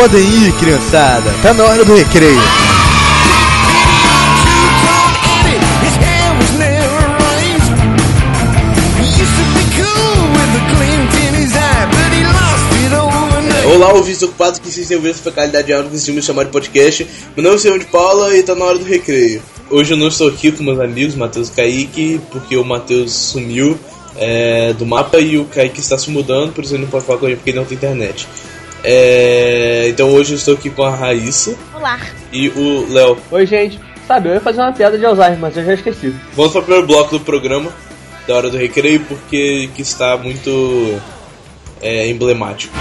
[0.00, 1.30] podem ir, criançada.
[1.42, 2.40] Tá na hora do recreio.
[13.74, 16.50] Olá, ouvintes ocupados que insistem em ouvir essa qualidade de áudio que se chamar de
[16.50, 17.06] podcast.
[17.36, 19.42] Meu nome é Senhor de Paula e tá na hora do recreio.
[19.68, 23.78] Hoje eu não estou aqui com meus amigos, Matheus e Kaique, porque o Matheus sumiu
[24.16, 27.18] é, do mapa e o Kaique está se mudando, por isso ele não pode falar
[27.18, 28.26] com a gente porque ele não tem internet.
[28.82, 31.54] É, então hoje eu estou aqui com a Raíssa.
[31.74, 31.98] Olá.
[32.32, 33.18] E o Léo.
[33.30, 33.78] Oi, gente.
[34.06, 36.14] Sabe, eu ia fazer uma piada de Alzheimer, mas eu já esqueci.
[36.34, 37.70] Vamos para o primeiro bloco do programa,
[38.26, 41.00] da hora do recreio, porque que está muito
[41.80, 42.74] é, emblemático.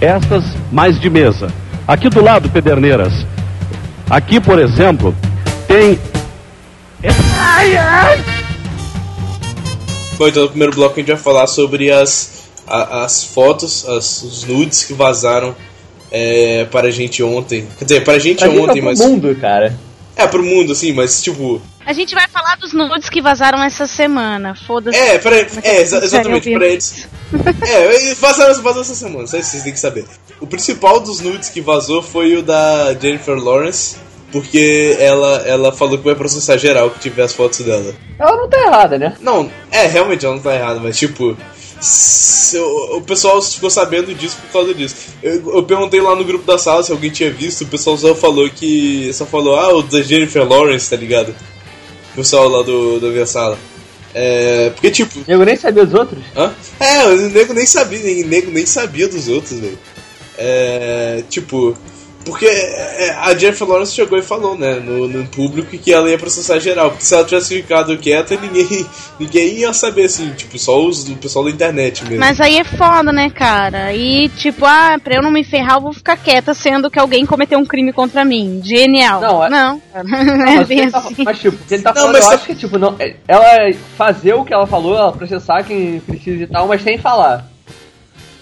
[0.00, 1.48] Estas mais de mesa.
[1.86, 3.12] Aqui do lado, Pederneiras.
[4.08, 5.14] Aqui, por exemplo,
[5.68, 5.98] tem.
[7.52, 8.24] Ai, ai!
[10.16, 14.22] Bom, então no primeiro bloco a gente vai falar sobre as, a, as fotos, as,
[14.22, 15.54] os nudes que vazaram
[16.10, 17.66] é, para a gente ontem.
[17.78, 18.98] Quer dizer, para a gente Pra gente ontem, tá mas.
[18.98, 19.78] pro mundo, cara.
[20.16, 21.60] É, pro mundo, assim, mas tipo.
[21.86, 24.54] A gente vai falar dos nudes que vazaram essa semana.
[24.66, 24.96] Foda-se.
[24.98, 27.08] É, pra, é, exa- exatamente, pra eles.
[27.66, 30.04] É, vazaram, vazaram essa semana, só isso vocês têm que saber.
[30.40, 33.96] O principal dos nudes que vazou foi o da Jennifer Lawrence,
[34.32, 37.94] porque ela, ela falou que vai processar geral que tiver as fotos dela.
[38.18, 39.16] Ela não tá errada, né?
[39.20, 41.36] Não, é, realmente ela não tá errada, mas tipo.
[42.54, 44.96] o, o pessoal ficou sabendo disso por causa disso.
[45.22, 48.14] Eu, eu perguntei lá no grupo da sala se alguém tinha visto, o pessoal só
[48.14, 49.12] falou que.
[49.12, 51.34] Só falou, ah, o da Jennifer Lawrence, tá ligado?
[52.12, 53.58] O pessoal lá do, da minha sala.
[54.14, 54.70] É.
[54.70, 55.20] Porque tipo.
[55.26, 56.22] Eu nem sabia dos outros.
[56.36, 56.52] Hã?
[56.78, 59.78] É, o nego nem sabia, nem, nego nem sabia dos outros, velho.
[60.36, 61.22] É.
[61.28, 61.76] Tipo.
[62.24, 66.18] Porque é, a Jennifer Lawrence chegou e falou, né, no, no público que ela ia
[66.18, 66.90] processar geral.
[66.90, 68.86] Porque se ela tivesse ficado quieta, ninguém,
[69.18, 72.18] ninguém ia saber, assim, tipo, só os, o pessoal da internet mesmo.
[72.20, 73.94] Mas aí é foda, né, cara?
[73.94, 77.24] E tipo, ah, pra eu não me ferrar, eu vou ficar quieta, sendo que alguém
[77.24, 78.60] cometeu um crime contra mim.
[78.62, 79.20] Genial.
[79.20, 80.04] Não, é- não cara.
[80.04, 81.24] Não, Não é mas, bem tá- assim.
[81.24, 82.96] mas, tipo, o que ele tá Não, falando, mas eu tá- acho que, tipo, não,
[82.98, 86.98] é- ela fazer o que ela falou, ela processar quem precisa e tal, mas sem
[86.98, 87.49] falar.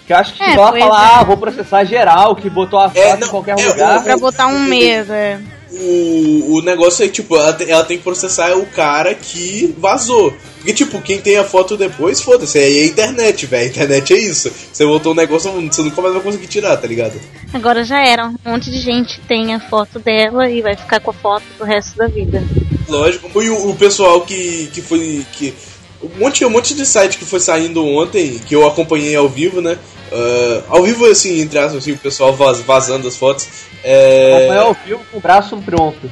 [0.09, 1.15] Que acho que É, ela falar, é.
[1.19, 4.03] ah, vou processar geral, que botou a foto É, em não, qualquer é, lugar.
[4.03, 5.39] Pra botar um medo, é.
[5.71, 10.33] O, o negócio é, tipo, ela, tem- ela tem que processar o cara que vazou.
[10.57, 13.65] Porque, tipo, quem tem a foto depois, foda-se, aí é a internet, velho.
[13.65, 14.51] A internet é isso.
[14.73, 17.21] Você botou um negócio, você nunca mais vai conseguir tirar, tá ligado?
[17.53, 18.25] Agora já era.
[18.25, 21.67] Um monte de gente tem a foto dela e vai ficar com a foto pro
[21.67, 22.43] resto da vida.
[22.87, 23.43] Lógico.
[23.43, 25.23] E o, o pessoal que, que foi.
[25.33, 25.53] Que,
[26.01, 29.61] um, monte, um monte de site que foi saindo ontem, que eu acompanhei ao vivo,
[29.61, 29.77] né?
[30.11, 33.47] Ah, ao vivo, assim, entre aspas, assim, o pessoal vaz, vazando as fotos.
[33.83, 34.33] É...
[34.35, 36.11] Acompanhar ao vivo com o braço pronto.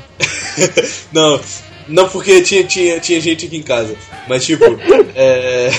[1.12, 1.40] não,
[1.88, 3.96] não porque tinha, tinha, tinha gente aqui em casa.
[4.28, 4.66] Mas tipo,
[5.16, 5.69] é.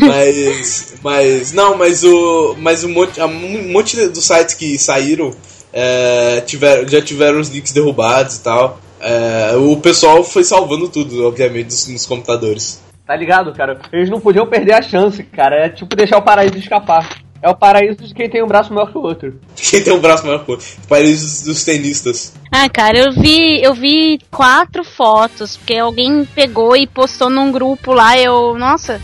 [0.00, 0.94] Mas.
[1.02, 1.52] Mas.
[1.52, 2.56] Não, mas o.
[2.58, 5.32] Mas um monte, um monte dos sites que saíram
[5.72, 8.80] é, tiveram, já tiveram os links derrubados e tal.
[9.00, 12.82] É, o pessoal foi salvando tudo, obviamente, nos, nos computadores.
[13.06, 13.80] Tá ligado, cara?
[13.92, 15.66] Eles não podiam perder a chance, cara.
[15.66, 17.08] É tipo deixar o paraíso escapar.
[17.42, 19.40] É o paraíso de quem tem um braço maior que o outro.
[19.56, 20.66] Quem tem um braço maior que o outro?
[20.88, 22.34] País dos, dos tenistas.
[22.52, 27.94] Ah, cara, eu vi, eu vi quatro fotos, porque alguém pegou e postou num grupo
[27.94, 29.00] lá, eu, nossa,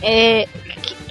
[0.00, 0.48] é,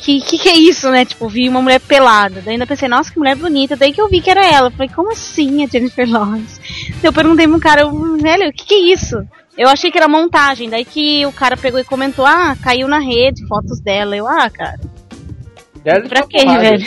[0.02, 1.06] que, que que é isso, né?
[1.06, 4.10] Tipo, vi uma mulher pelada, daí ainda pensei, nossa, que mulher bonita, daí que eu
[4.10, 6.60] vi que era ela, falei, como assim a Jennifer Lawrence?
[6.90, 9.24] Daí eu perguntei pro cara, eu, velho, o que que é isso?
[9.56, 13.00] Eu achei que era montagem, daí que o cara pegou e comentou, ah, caiu na
[13.00, 14.80] rede, fotos dela, eu, ah, cara,
[15.84, 16.62] Deve pra porrada.
[16.62, 16.86] velho?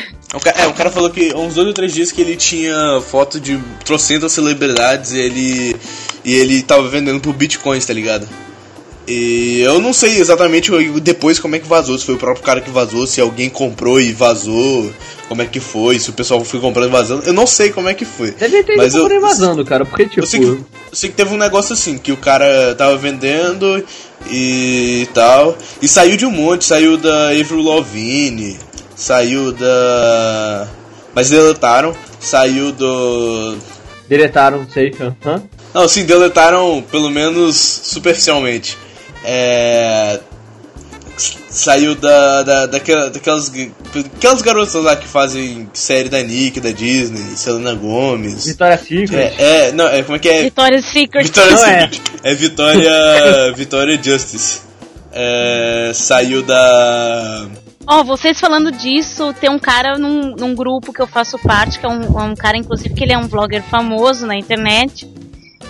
[0.56, 3.58] É, o cara falou que uns dois ou três dias que ele tinha foto de
[3.84, 5.76] trocentas celebridades e ele,
[6.24, 8.28] e ele tava vendendo por bitcoins, tá ligado?
[9.06, 12.60] E eu não sei exatamente depois como é que vazou, se foi o próprio cara
[12.60, 14.90] que vazou, se alguém comprou e vazou,
[15.28, 17.22] como é que foi, se o pessoal foi comprando e vazando.
[17.26, 18.30] Eu não sei como é que foi.
[18.32, 19.84] Deve ter Mas eu- vazando, cara.
[19.84, 20.20] Porque, tipo.
[20.20, 23.84] Eu sei, que, eu sei que teve um negócio assim, que o cara tava vendendo
[24.30, 25.56] e tal.
[25.82, 28.56] E saiu de um monte, saiu da Avril Lavigne,
[28.96, 30.68] saiu da.
[31.14, 33.56] Mas deletaram, saiu do.
[34.08, 34.94] Deletaram, sei.
[35.24, 35.42] Hã?
[35.72, 38.78] Não, sim, deletaram pelo menos superficialmente.
[39.24, 40.20] É.
[41.48, 43.52] Saiu da, da, daquela, daquelas,
[44.16, 48.44] aquelas garotas lá que fazem série da Nick, da Disney, Selena Gomes.
[48.44, 49.34] Vitória Secret.
[49.38, 50.42] É, é, não, é, como é que é?
[50.42, 51.24] Victoria's Secret.
[51.24, 51.80] Vitória Não é.
[51.82, 52.02] Secret.
[52.24, 53.52] É Vitória.
[53.54, 54.62] Vitória Justice.
[55.12, 57.48] É, saiu da.
[57.86, 61.84] Ó, vocês falando disso, tem um cara num, num grupo que eu faço parte, que
[61.84, 65.08] é um, é um cara, inclusive, que ele é um vlogger famoso na internet.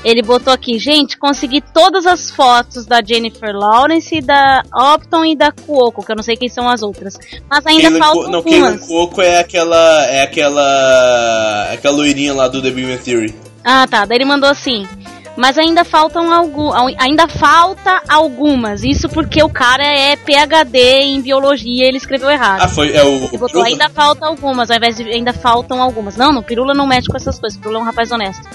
[0.05, 5.51] Ele botou aqui, gente, consegui todas as fotos da Jennifer Lawrence, da Opton e da
[5.51, 7.19] Cuoco, que eu não sei quem são as outras.
[7.49, 8.87] Mas ainda Caitlyn faltam não, Caitlyn algumas.
[8.87, 10.07] Coco é aquela.
[10.07, 11.71] É aquela.
[11.73, 13.35] Aquela loirinha lá do The Big Theory.
[13.65, 14.05] Ah, tá.
[14.05, 14.87] Daí ele mandou assim.
[15.37, 18.85] Mas ainda faltam algum, ainda falta algumas.
[18.85, 22.61] Isso porque o cara é PhD em biologia, ele escreveu errado.
[22.63, 22.95] Ah, foi.
[22.95, 23.25] É o.
[23.25, 26.17] Ele botou, ainda falta algumas, ao invés de ainda faltam algumas.
[26.17, 28.49] Não, no Pirula não mexe com essas coisas, Pirula é um rapaz honesto.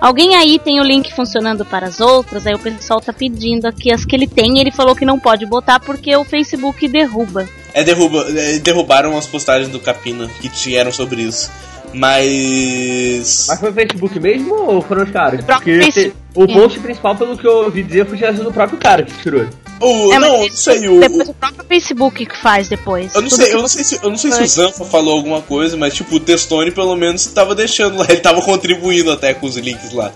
[0.00, 3.92] Alguém aí tem o link funcionando para as outras, aí o pessoal tá pedindo aqui
[3.92, 7.46] as que ele tem, e ele falou que não pode botar porque o Facebook derruba.
[7.74, 11.50] É, derruba, é, derrubaram as postagens do Capina que tinham sobre isso.
[11.92, 13.46] Mas.
[13.48, 15.44] Mas foi o Facebook mesmo ou foram os caras?
[15.44, 16.14] Porque Facebook.
[16.34, 19.46] o post principal, pelo que eu ouvi dizer, foi do próprio cara que tirou.
[19.80, 21.00] O, É, não, isso não sei, o.
[21.00, 23.14] Depois o próprio Facebook que faz depois.
[23.14, 25.40] Eu não sei, eu não sei se, eu não sei se o Zanfa falou alguma
[25.40, 29.46] coisa, mas tipo, o Testone pelo menos tava deixando lá, ele tava contribuindo até com
[29.46, 30.12] os links lá.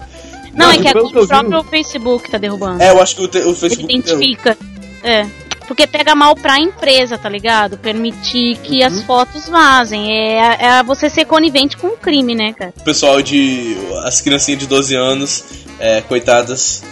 [0.53, 2.81] Não, é que eu o vi- próprio Facebook tá derrubando.
[2.83, 3.93] É, eu acho que o, te- o Ele Facebook.
[3.97, 4.57] identifica.
[5.03, 5.27] É.
[5.67, 7.79] Porque pega mal pra empresa, tá ligado?
[7.79, 8.87] Permitir que Uhum.
[8.87, 10.13] as fotos vazem.
[10.13, 12.73] É, é você ser conivente com o crime, né, cara?
[12.77, 13.77] O pessoal de.
[14.05, 15.43] As criancinhas de 12 anos,
[15.79, 16.83] é, coitadas,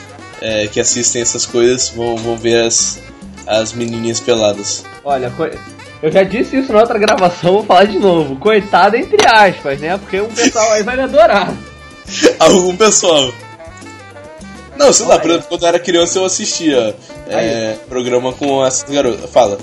[0.40, 2.98] é, que assistem essas coisas, vão, vão ver as,
[3.46, 4.84] as menininhas peladas.
[5.04, 5.50] Olha, co-
[6.02, 8.36] eu já disse isso na outra gravação, vou falar de novo.
[8.36, 9.98] Coitado entre aspas, né?
[9.98, 11.52] Porque um pessoal aí vai me adorar.
[12.40, 13.32] Algum pessoal.
[14.76, 16.96] Não, sei lá, por exemplo, quando eu era criança eu assistia
[17.28, 19.30] é, programa com essas garotas.
[19.30, 19.58] Fala.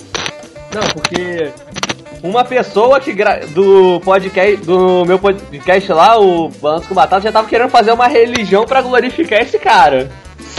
[0.74, 1.52] Não, porque
[2.22, 3.46] uma pessoa que gra...
[3.48, 8.08] do podcast, do meu podcast lá, o Balanço com Batata, já tava querendo fazer uma
[8.08, 10.12] religião pra glorificar esse cara.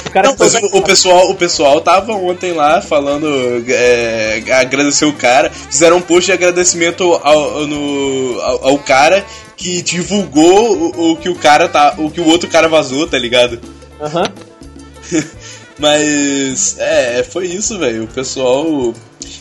[0.07, 3.29] O cara Não, mas o, o pessoal, o pessoal tava ontem lá falando,
[3.69, 9.25] é, agradecer o cara, fizeram um post de agradecimento ao, no, ao, ao cara
[9.57, 13.19] que divulgou o, o que o cara tá, o que o outro cara vazou, tá
[13.19, 13.61] ligado?
[14.01, 14.25] Aham.
[15.81, 18.05] Mas é, foi isso, velho.
[18.05, 18.93] O pessoal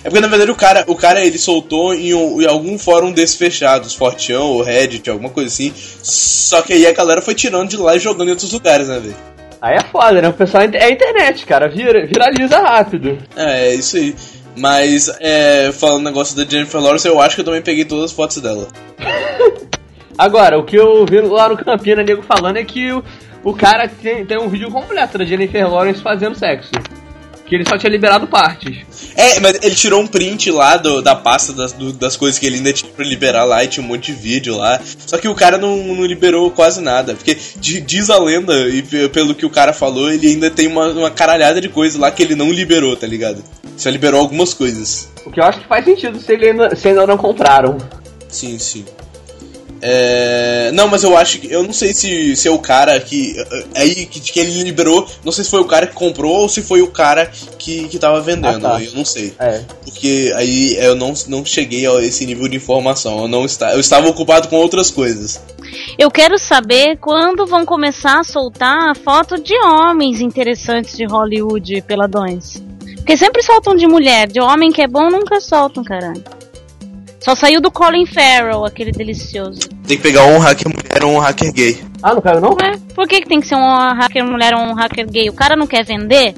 [0.04, 3.12] é porque na verdade o cara, o cara ele soltou em, um- em algum fórum
[3.12, 5.74] desses fechados, Forteão ou Reddit, alguma coisa assim.
[5.76, 9.00] Só que aí a galera foi tirando de lá e jogando em outros lugares, né,
[9.00, 9.16] velho?
[9.62, 10.30] Aí é foda, né?
[10.30, 11.68] O pessoal é internet, cara.
[11.68, 13.18] Vira, viraliza rápido.
[13.36, 14.16] É, é isso aí.
[14.56, 18.12] Mas, é, falando negócio da Jennifer Lawrence, eu acho que eu também peguei todas as
[18.14, 18.68] fotos dela.
[20.18, 22.90] Agora, o que eu vi lá no Campina Nego falando é que
[23.44, 26.72] o, cara tem, tem um vídeo completo da Jennifer Lawrence fazendo sexo.
[27.46, 28.86] Que ele só tinha liberado partes.
[29.16, 32.46] É, mas ele tirou um print lá do- da pasta das, do- das coisas que
[32.46, 34.80] ele ainda tinha pra liberar lá e tinha um monte de vídeo lá.
[35.08, 37.16] Só que o cara não, não liberou quase nada.
[37.16, 40.68] Porque di- diz a lenda, e pe- pelo que o cara falou, ele ainda tem
[40.68, 43.44] uma, uma caralhada de coisa lá que ele não liberou, tá ligado?
[43.76, 45.10] Só liberou algumas coisas.
[45.26, 47.78] O que eu acho que faz sentido se, ele ainda, se ainda não compraram.
[48.28, 48.86] Sim, sim.
[49.82, 50.72] É...
[50.74, 51.52] Não, mas eu acho que.
[51.52, 53.36] Eu não sei se, se é o cara que.
[53.76, 55.08] Aí que, que ele liberou.
[55.24, 58.00] Não sei se foi o cara que comprou ou se foi o cara que, que
[58.00, 58.68] tava vendendo.
[58.68, 58.84] Ah, tá.
[58.84, 59.34] Eu não sei.
[59.40, 59.62] É.
[59.84, 63.22] Porque aí eu não, não cheguei a esse nível de informação.
[63.22, 65.42] Eu, não está, eu estava ocupado com outras coisas.
[65.98, 72.62] Eu quero saber quando vão começar a soltar foto de homens interessantes de Hollywood peladões.
[72.98, 76.24] Porque sempre soltam de mulher, de homem que é bom nunca soltam, caralho.
[77.20, 79.60] Só saiu do Colin Farrell, aquele delicioso.
[79.86, 81.84] Tem que pegar um hacker mulher ou um hacker gay.
[82.02, 82.52] Ah, não quero não?
[82.54, 85.30] Ué, por que, que tem que ser um hacker mulher ou um hacker gay?
[85.30, 86.34] O cara não quer vender?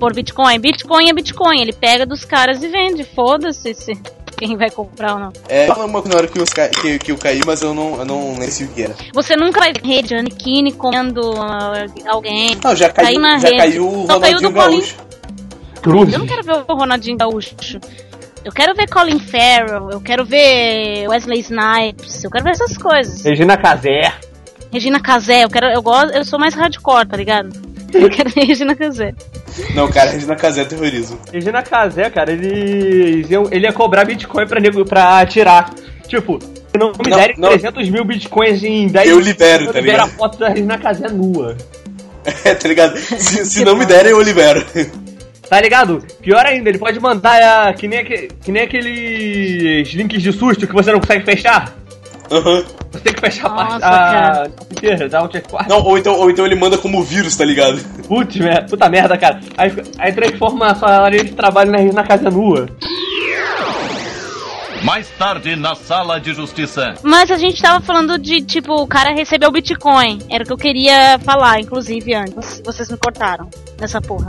[0.00, 0.58] Por Bitcoin.
[0.58, 3.04] Bitcoin é Bitcoin, ele pega dos caras e vende.
[3.04, 3.92] Foda-se se
[4.36, 5.32] quem vai comprar ou não.
[5.48, 7.96] É, fala uma na hora que, os ca- que, que eu caí, mas eu não,
[7.98, 8.94] eu não nem sei o que era.
[9.14, 12.56] Você nunca vai ver Gianni Kini comendo ah, alguém.
[12.62, 13.58] Não, já caiu, Caiu na já rede.
[13.58, 14.76] caiu o Só caiu Ronaldinho do Colin.
[14.78, 14.96] Gaúcho.
[15.82, 16.12] Cruz.
[16.12, 17.56] Eu não quero ver o Ronaldinho Gaúcho.
[18.46, 23.24] Eu quero ver Colin Farrell, eu quero ver Wesley Snipes, eu quero ver essas coisas.
[23.24, 24.12] Regina Casé.
[24.72, 27.48] Regina Casé, eu quero, eu gosto, eu sou mais hardcore, tá ligado?
[27.92, 29.14] Eu quero ver Regina Casé.
[29.74, 31.18] Não, cara, Regina Casé é terrorismo.
[31.32, 35.74] Regina Casé, cara, ele, ele ia cobrar Bitcoin pra, nego, pra atirar.
[36.06, 37.48] Tipo, se não me Não, derem não.
[37.48, 40.08] 300 mil Bitcoins em 10 Eu libero, eu tá libero ligado?
[40.08, 41.56] a foto da Regina Casé nua.
[42.44, 42.96] É, tá ligado?
[42.96, 44.64] Se, se não me derem, eu libero.
[45.48, 46.02] Tá ligado?
[46.20, 50.66] Pior ainda, ele pode mandar ah, que, nem aque- que nem aqueles links de susto
[50.66, 51.72] que você não consegue fechar.
[52.30, 52.64] Aham.
[52.90, 53.72] Você tem que fechar a parte.
[53.74, 55.68] Nossa, A, inteira, dá um check 4.
[55.68, 57.78] Não, ou então, ou então ele manda como vírus, tá ligado?
[58.08, 59.40] Putz, merda, puta merda, cara.
[59.56, 62.66] Aí, aí transforma a sua área de trabalho na, na casa nua.
[64.84, 66.94] Mais tarde, na sala de justiça.
[67.02, 70.20] Mas a gente tava falando de, tipo, o cara recebeu Bitcoin.
[70.28, 72.62] Era o que eu queria falar, inclusive, antes.
[72.64, 73.48] Vocês me cortaram
[73.80, 74.28] nessa porra.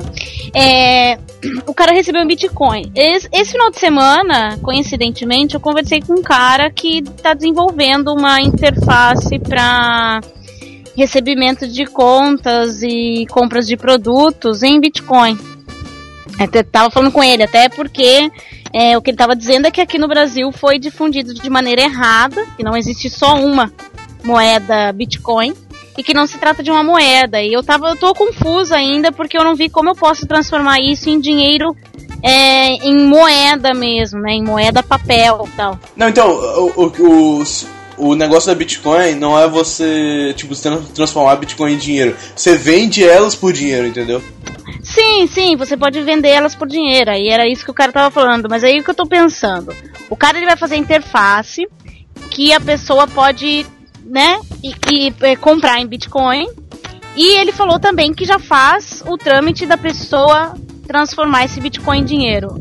[0.55, 1.17] É,
[1.67, 2.91] o cara recebeu um Bitcoin.
[2.95, 8.41] Esse, esse final de semana, coincidentemente, eu conversei com um cara que tá desenvolvendo uma
[8.41, 10.21] interface pra
[10.97, 15.37] recebimento de contas e compras de produtos em Bitcoin.
[16.39, 18.31] Até tava falando com ele, até porque
[18.73, 21.81] é, o que ele estava dizendo é que aqui no Brasil foi difundido de maneira
[21.81, 23.71] errada, que não existe só uma
[24.23, 25.53] moeda Bitcoin
[25.97, 27.41] e que não se trata de uma moeda.
[27.41, 30.79] E eu tava, eu tô confusa ainda porque eu não vi como eu posso transformar
[30.79, 31.75] isso em dinheiro
[32.21, 34.33] é, em moeda mesmo, né?
[34.33, 35.79] Em moeda papel e tal.
[35.95, 37.43] Não, então, o, o, o,
[37.97, 40.53] o negócio da Bitcoin não é você, tipo,
[40.93, 42.15] transformar Bitcoin em dinheiro.
[42.35, 44.21] Você vende elas por dinheiro, entendeu?
[44.83, 47.11] Sim, sim, você pode vender elas por dinheiro.
[47.11, 48.47] Aí era isso que o cara tava falando.
[48.49, 49.75] Mas aí o que eu tô pensando?
[50.09, 51.67] O cara ele vai fazer interface
[52.29, 53.65] que a pessoa pode,
[54.05, 56.47] né, e, e, e comprar em Bitcoin.
[57.15, 60.53] E ele falou também que já faz o trâmite da pessoa
[60.87, 62.57] transformar esse Bitcoin em dinheiro.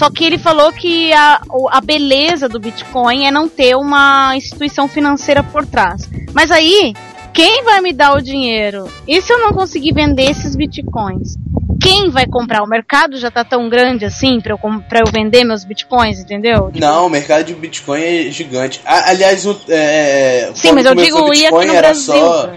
[0.00, 1.42] Só que ele falou que a,
[1.72, 6.08] a beleza do Bitcoin é não ter uma instituição financeira por trás.
[6.32, 6.94] Mas aí,
[7.34, 8.88] quem vai me dar o dinheiro?
[9.06, 11.36] E se eu não conseguir vender esses Bitcoins?
[11.82, 12.62] Quem vai comprar?
[12.62, 16.70] O mercado já tá tão grande assim pra eu, pra eu vender meus bitcoins, entendeu?
[16.76, 18.80] Não, o mercado de Bitcoin é gigante.
[18.86, 22.14] aliás, o, é, Sim, mas eu digo, ia aqui no Brasil.
[22.14, 22.50] Só...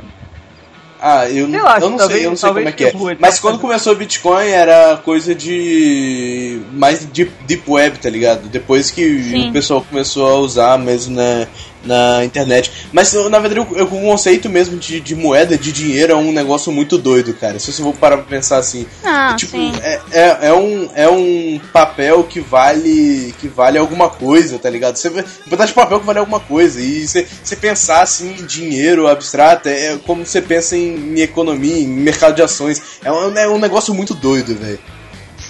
[1.06, 2.94] Ah, eu, eu, eu não talvez, sei, eu não sei como é que é.
[3.20, 6.62] Mas quando começou o Bitcoin era coisa de.
[6.72, 8.48] mais de Deep Web, tá ligado?
[8.48, 9.50] Depois que Sim.
[9.50, 11.46] o pessoal começou a usar mesmo na,
[11.84, 12.72] na internet.
[12.92, 16.72] Mas na verdade o, o conceito mesmo de, de, moeda, de dinheiro, é um negócio
[16.72, 17.60] muito doido, cara.
[17.60, 18.86] Se você for parar pra pensar assim.
[19.04, 23.34] Ah, é, tipo, é, é, é, um, é um papel que vale.
[23.40, 24.96] que vale alguma coisa, tá ligado?
[24.96, 25.10] Você
[25.48, 26.82] botar de papel que vale alguma coisa.
[26.82, 31.78] E você, você pensar assim em dinheiro abstrato é como você pensa em, em economia,
[31.78, 32.82] em mercado de ações.
[33.04, 34.80] É um, é um negócio muito doido, velho.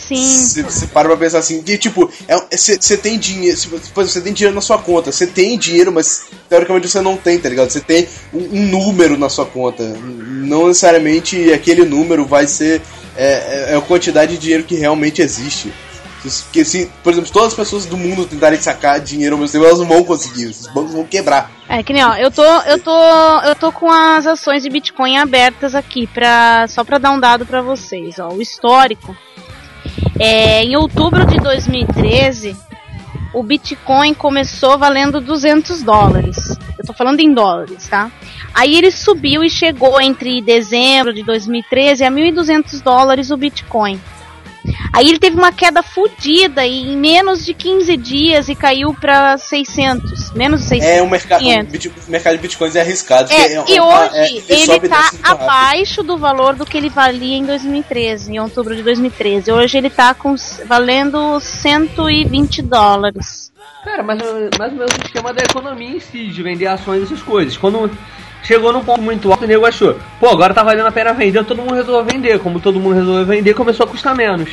[0.07, 0.63] Sim.
[0.63, 2.09] Você para pra pensar assim, que tipo,
[2.51, 3.57] você é, tem dinheiro,
[3.95, 7.49] você tem dinheiro na sua conta, você tem dinheiro, mas teoricamente você não tem, tá
[7.49, 7.69] ligado?
[7.69, 9.83] Você tem um, um, número na sua conta.
[9.83, 12.81] Não necessariamente aquele número vai ser
[13.15, 15.73] é, é, é a quantidade de dinheiro que realmente existe.
[16.53, 19.65] Que se, por exemplo, todas as pessoas do mundo tentarem sacar dinheiro ao mesmo tempo,
[19.65, 20.45] elas não vão conseguir.
[20.45, 21.51] Os bancos vão quebrar.
[21.67, 25.17] É que nem, ó, eu tô, eu tô, eu tô com as ações de Bitcoin
[25.17, 29.13] abertas aqui para só para dar um dado para vocês, ó, o histórico
[30.19, 32.55] é, em outubro de 2013,
[33.33, 36.37] o Bitcoin começou valendo 200 dólares.
[36.77, 38.11] Eu tô falando em dólares, tá?
[38.53, 43.99] Aí ele subiu e chegou entre dezembro de 2013 a 1.200 dólares o Bitcoin.
[44.93, 50.31] Aí ele teve uma queda fodida em menos de 15 dias e caiu para 600,
[50.33, 50.95] menos de 600.
[50.95, 53.33] É, o mercado, o mercado de bitcoins é arriscado.
[53.33, 57.35] É, é, e hoje é, ele, ele tá abaixo do valor do que ele valia
[57.35, 59.51] em 2013, em outubro de 2013.
[59.51, 60.35] Hoje ele tá com,
[60.67, 63.51] valendo 120 dólares.
[63.83, 64.21] Cara, mas,
[64.59, 67.57] mas o meu esquema da economia em si, de vender ações essas coisas.
[67.57, 67.89] Quando
[68.43, 71.43] chegou num ponto muito alto, o nego achou, pô, agora tá valendo a pena vender,
[71.43, 72.39] todo mundo resolveu vender.
[72.39, 74.51] Como todo mundo resolveu vender, começou a custar menos.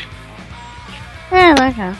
[1.31, 1.95] É, vai cá.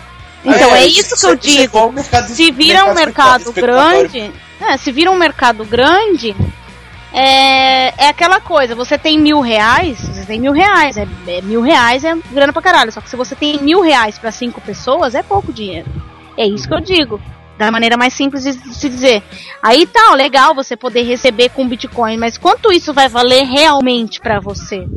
[0.45, 1.93] Então é, é isso que eu digo.
[2.27, 6.35] se vira um mercado grande, é, se vira um mercado grande,
[7.13, 11.61] é, é aquela coisa, você tem mil reais, você tem mil reais, é, é, mil
[11.61, 12.93] reais é grana pra caralho.
[12.93, 15.91] Só que se você tem mil reais para cinco pessoas, é pouco dinheiro.
[16.37, 17.21] É isso que eu digo
[17.59, 19.23] da maneira mais simples de se dizer.
[19.63, 24.41] Aí tá, legal você poder receber com Bitcoin, mas quanto isso vai valer realmente para
[24.41, 24.89] você?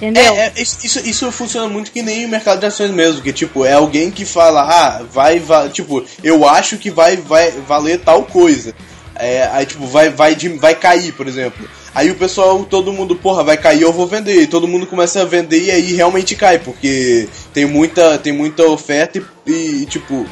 [0.00, 0.34] Entendeu?
[0.34, 3.66] É, é, isso, isso funciona muito que nem o mercado de ações mesmo, que tipo,
[3.66, 8.22] é alguém que fala, ah, vai, vai tipo, eu acho que vai, vai valer tal
[8.22, 8.74] coisa.
[9.14, 11.68] É, aí tipo, vai, vai, vai cair, por exemplo.
[11.94, 14.40] Aí o pessoal, todo mundo, porra, vai cair, eu vou vender.
[14.40, 18.64] E todo mundo começa a vender e aí realmente cai, porque tem muita, tem muita
[18.64, 20.24] oferta e, e tipo,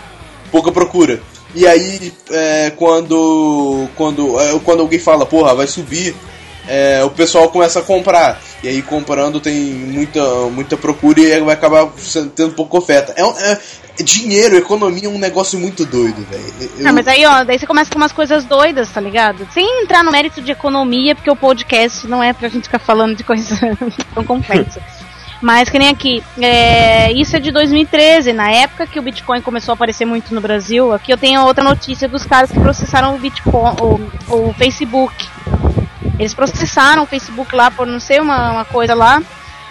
[0.50, 1.20] pouca procura.
[1.54, 6.14] E aí, é, quando, quando, é, quando alguém fala, porra, vai subir,
[6.68, 8.40] é, o pessoal começa a comprar.
[8.62, 11.88] E aí, comprando, tem muita, muita procura e vai acabar
[12.36, 13.14] tendo pouca oferta.
[13.16, 13.22] É,
[13.98, 16.70] é dinheiro, economia é um negócio muito doido, velho.
[16.78, 16.92] Eu...
[16.92, 19.46] mas aí, ó, daí você começa com umas coisas doidas, tá ligado?
[19.52, 23.16] Sem entrar no mérito de economia, porque o podcast não é pra gente ficar falando
[23.16, 23.58] de coisa
[24.14, 24.80] tão complexa.
[25.40, 29.72] Mas que nem aqui, é, isso é de 2013, na época que o Bitcoin começou
[29.72, 30.92] a aparecer muito no Brasil.
[30.92, 35.14] Aqui eu tenho outra notícia dos caras que processaram o Bitcoin, o, o Facebook.
[36.18, 39.22] Eles processaram o Facebook lá por não sei uma, uma coisa lá.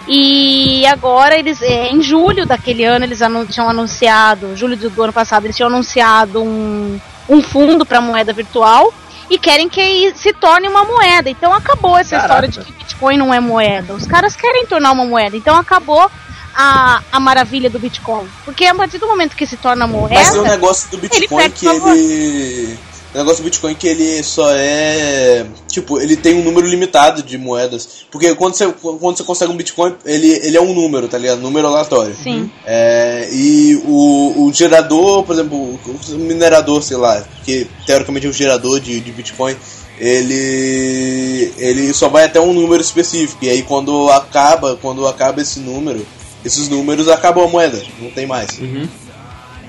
[0.06, 5.12] E agora eles, é, em julho daquele ano, eles anu tinham anunciado, julho do ano
[5.12, 8.92] passado, eles tinham anunciado um, um fundo para moeda virtual
[9.28, 11.28] e querem que se torne uma moeda.
[11.28, 12.46] Então acabou essa Caraca.
[12.46, 13.92] história de que Bitcoin não é moeda.
[13.92, 15.36] Os caras querem tornar uma moeda.
[15.36, 16.10] Então acabou
[16.54, 18.26] a, a maravilha do Bitcoin.
[18.44, 20.14] Porque a partir do momento que se torna moeda.
[20.14, 22.78] Mas é um negócio do Bitcoin que ele
[23.14, 25.46] O negócio do Bitcoin é que ele só é.
[25.66, 28.04] Tipo, ele tem um número limitado de moedas.
[28.10, 31.40] Porque quando você, quando você consegue um Bitcoin, ele, ele é um número, tá ligado?
[31.40, 32.14] Número aleatório.
[32.14, 32.50] Sim.
[32.66, 38.32] É, e o, o gerador, por exemplo, o minerador, sei lá, que teoricamente é um
[38.32, 39.56] gerador de, de Bitcoin,
[39.98, 43.42] ele ele só vai até um número específico.
[43.44, 46.06] E aí quando acaba, quando acaba esse número,
[46.44, 48.50] esses números acabam a moeda, não tem mais.
[48.60, 49.07] É,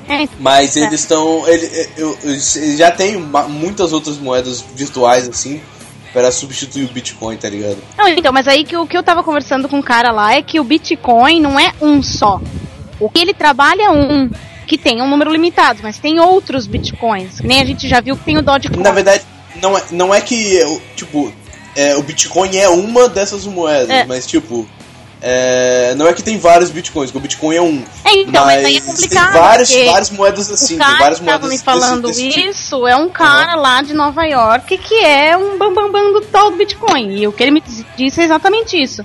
[0.40, 0.82] Mas É.
[0.82, 1.48] eles estão.
[1.48, 2.40] Ele, eu, eu
[2.78, 3.18] já tem
[3.50, 5.62] muitas outras moedas virtuais assim
[6.12, 7.78] para substituir o Bitcoin, tá ligado?
[7.98, 10.42] Não, então, mas aí que o que eu tava conversando com o cara lá é
[10.42, 12.42] que o Bitcoin não é um só.
[13.00, 14.30] O que ele trabalha é um,
[14.66, 17.40] que tem um número limitado, mas tem outros Bitcoins.
[17.40, 18.82] Que nem a gente já viu que tem o Dogecoin.
[18.82, 19.24] Na verdade,
[19.62, 20.60] não é, não é que
[20.96, 21.32] tipo,
[21.76, 24.04] é, o Bitcoin é uma dessas moedas, É.
[24.06, 24.68] mas tipo.
[25.22, 27.84] É, não é que tem vários bitcoins, que o Bitcoin é um.
[28.06, 29.32] É, então, mas, mas aí é complicado.
[29.34, 32.26] Tem várias, várias moedas assim, o tem cara várias que tava moedas me falando desse,
[32.26, 32.50] desse tipo.
[32.50, 36.22] isso é um cara lá de Nova York que é um bambambam bam, bam do
[36.22, 37.18] tal do Bitcoin.
[37.18, 37.64] E o que ele me
[37.98, 39.04] disse é exatamente isso.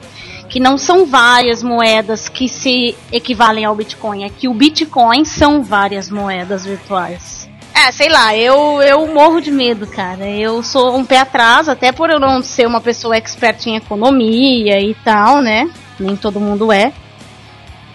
[0.49, 4.25] Que não são várias moedas que se equivalem ao Bitcoin.
[4.25, 7.49] É que o Bitcoin são várias moedas virtuais.
[7.75, 10.30] É, sei lá, eu, eu morro de medo, cara.
[10.30, 14.80] Eu sou um pé atrás, até por eu não ser uma pessoa expert em economia
[14.80, 15.68] e tal, né?
[15.99, 16.93] Nem todo mundo é.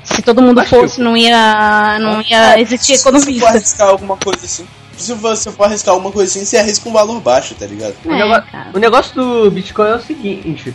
[0.03, 3.87] Se todo mundo Acho que fosse, não ia, não ia existir Se você for arriscar
[3.89, 4.65] alguma coisa assim.
[4.97, 7.93] Se você for arriscar alguma coisa assim, você arrisca um valor baixo, tá ligado?
[8.05, 8.69] O, É, nego- cara.
[8.73, 10.73] o negócio do Bitcoin é o seguinte: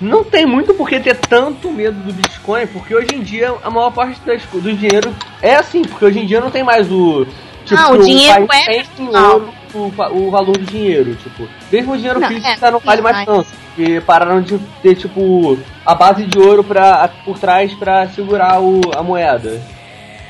[0.00, 3.70] não tem muito por que ter tanto medo do Bitcoin, porque hoje em dia a
[3.70, 7.26] maior parte das, do dinheiro é assim, porque hoje em dia não tem mais o.
[7.64, 11.48] Tipo, Ah, o dinheiro é tem ouro o, o valor do dinheiro, tipo.
[11.70, 13.46] Mesmo o dinheiro Não, físico é, já não vale mais tanto.
[13.74, 18.80] Porque pararam de ter, tipo, a base de ouro pra, por trás pra segurar o,
[18.96, 19.60] a moeda.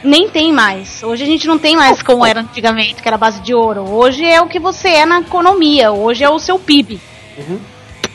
[0.03, 1.03] Nem tem mais.
[1.03, 3.89] Hoje a gente não tem mais como era antigamente, que era base de ouro.
[3.91, 5.93] Hoje é o que você é na economia.
[5.93, 6.99] Hoje é o seu PIB.
[7.37, 7.59] Uhum.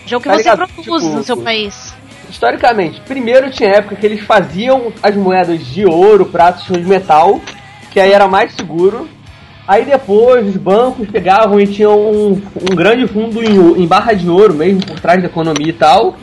[0.04, 0.58] Hoje é o que Tá você ligado?
[0.58, 1.94] produz Tipo, no seu país.
[2.30, 7.40] Historicamente, primeiro tinha época que eles faziam as moedas de ouro, prata e de metal,
[7.92, 9.08] que aí era mais seguro.
[9.68, 14.30] Aí depois os bancos pegavam e tinham um, um grande fundo em, em barra de
[14.30, 16.16] ouro mesmo, por trás da economia e tal.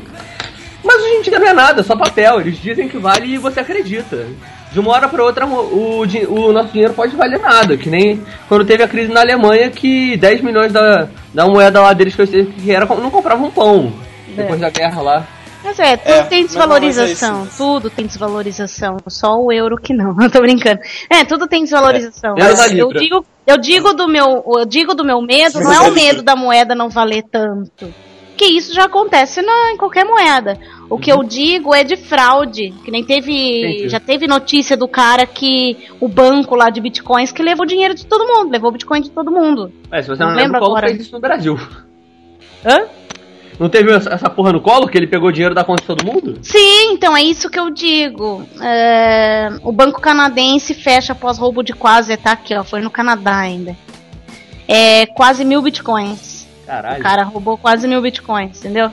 [0.85, 2.41] Mas hoje em dia não é nada, só papel.
[2.41, 4.27] Eles dizem que vale e você acredita.
[4.71, 7.77] De uma hora para outra o, o, nosso dinheiro pode valer nada.
[7.77, 11.93] Que nem quando teve a crise na Alemanha que 10 milhões da, da moeda lá
[11.93, 13.93] deles que era não compravam pão.
[14.35, 15.27] Depois da guerra lá.
[15.65, 17.45] Mas é, tudo É, tem não, é desvalorização.
[17.45, 17.57] isso.
[17.57, 18.97] tudo tem desvalorização.
[19.09, 20.17] Só o euro que não.
[20.21, 20.81] Eu tô brincando.
[21.09, 22.35] É, tudo tem desvalorização.
[22.37, 25.93] É, eu digo, eu digo do meu, eu digo do meu medo, não é o
[25.93, 26.23] medo libra.
[26.23, 27.93] da moeda não valer tanto.
[28.37, 30.59] Que isso já acontece na, em qualquer moeda.
[30.91, 32.73] O que eu digo é de fraude.
[32.85, 33.31] Que nem teve.
[33.61, 33.89] Entendi.
[33.91, 35.77] Já teve notícia do cara que.
[36.01, 38.51] O banco lá de bitcoins que levou dinheiro de todo mundo.
[38.51, 39.71] Levou bitcoin de todo mundo.
[39.93, 40.89] É, se você Não não, lembra, o Collor agora.
[40.89, 41.57] fez isso no Brasil.
[42.65, 42.87] Hã?
[43.63, 46.05] Não teve essa porra no colo que ele pegou o dinheiro da conta de todo
[46.05, 46.37] mundo?
[46.43, 48.45] Sim, então é isso que eu digo.
[48.61, 53.37] É, o banco canadense fecha após roubo de quase, tá aqui, ó, foi no Canadá
[53.37, 53.77] ainda.
[54.67, 56.45] É quase mil bitcoins.
[56.67, 56.99] Caralho.
[56.99, 58.91] O cara roubou quase mil bitcoins, entendeu?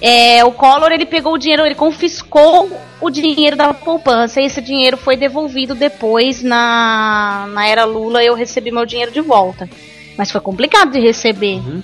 [0.00, 4.62] É, o Collor ele pegou o dinheiro, ele confiscou o dinheiro da poupança e esse
[4.62, 9.68] dinheiro foi devolvido depois na, na era Lula eu recebi meu dinheiro de volta.
[10.16, 11.56] Mas foi complicado de receber.
[11.56, 11.82] Uhum.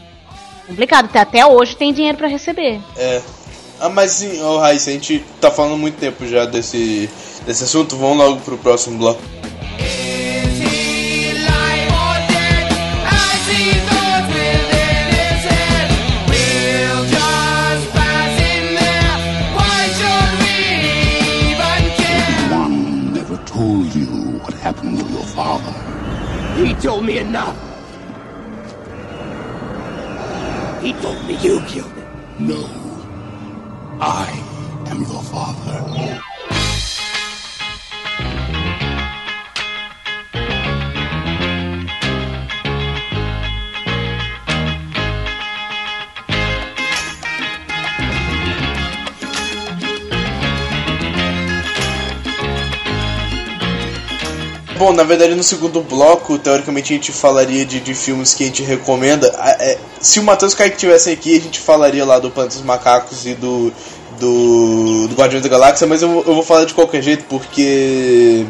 [0.67, 2.81] Complicado, até- até hoje tem dinheiro pra receber.
[2.97, 3.21] É.
[3.81, 7.11] Ah, mas sim, ô Raíssa, a gente tá falando muito tempo já desse,
[7.45, 9.21] desse assunto, vamos logo pro próximo bloco.
[22.51, 25.73] One never told you what happened to your father.
[26.65, 27.57] He told me enough.
[30.83, 32.07] He told me you killed him.
[32.41, 32.59] No.
[34.01, 34.27] I
[34.91, 36.23] am your father.
[54.83, 58.47] Bom, na verdade no segundo bloco, teoricamente a gente falaria de, de filmes que a
[58.49, 59.29] gente recomenda.
[59.61, 63.25] É, se o Matheus Kaique tivessem aqui, a gente falaria lá do Planeta dos Macacos
[63.25, 63.73] e do,
[64.19, 68.45] do, do Guardiões da Galáxia, mas eu, eu vou falar de qualquer jeito porque.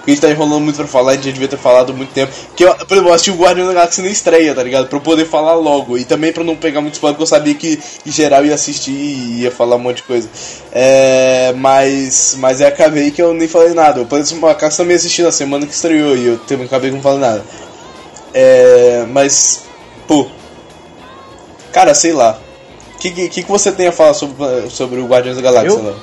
[0.00, 2.12] Porque a gente tá enrolando muito pra falar, a gente já devia ter falado muito
[2.12, 2.32] tempo.
[2.56, 4.88] Que eu, por exemplo, eu assisti o Guardiões da Galáxia na estreia, tá ligado?
[4.88, 5.98] Pra eu poder falar logo.
[5.98, 8.92] E também pra não pegar muito spoiler, porque eu sabia que em geral ia assistir
[8.92, 10.28] e ia falar um monte de coisa.
[10.72, 14.00] É, mas, mas aí acabei que eu nem falei nada.
[14.00, 16.96] O Planeta dos Macacos também assisti na semana que estreou e eu também acabei que
[16.96, 17.44] não falei nada.
[18.32, 19.70] É, mas
[20.10, 20.26] Pô.
[21.72, 22.36] Cara, sei lá.
[22.96, 25.96] O que, que, que você tem a falar sobre, sobre o Guardiões da Galáxia, Eu?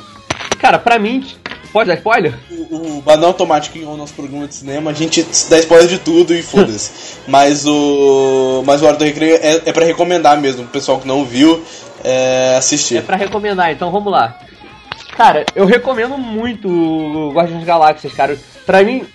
[0.58, 1.28] Cara, pra mim,
[1.72, 2.34] pode dar spoiler?
[2.50, 5.88] O, o Badão Automático, que é o nosso programa de cinema, a gente dá spoiler
[5.88, 7.18] de tudo e foda-se.
[7.28, 8.64] Mas o.
[8.66, 11.64] Mas o Hora do Recreio é, é pra recomendar mesmo, o pessoal que não viu,
[12.04, 12.98] é, assistir.
[12.98, 14.40] É pra recomendar, então vamos lá.
[15.16, 18.38] Cara, eu recomendo muito o Guardiões Galáxias, cara.
[18.66, 19.06] Pra mim,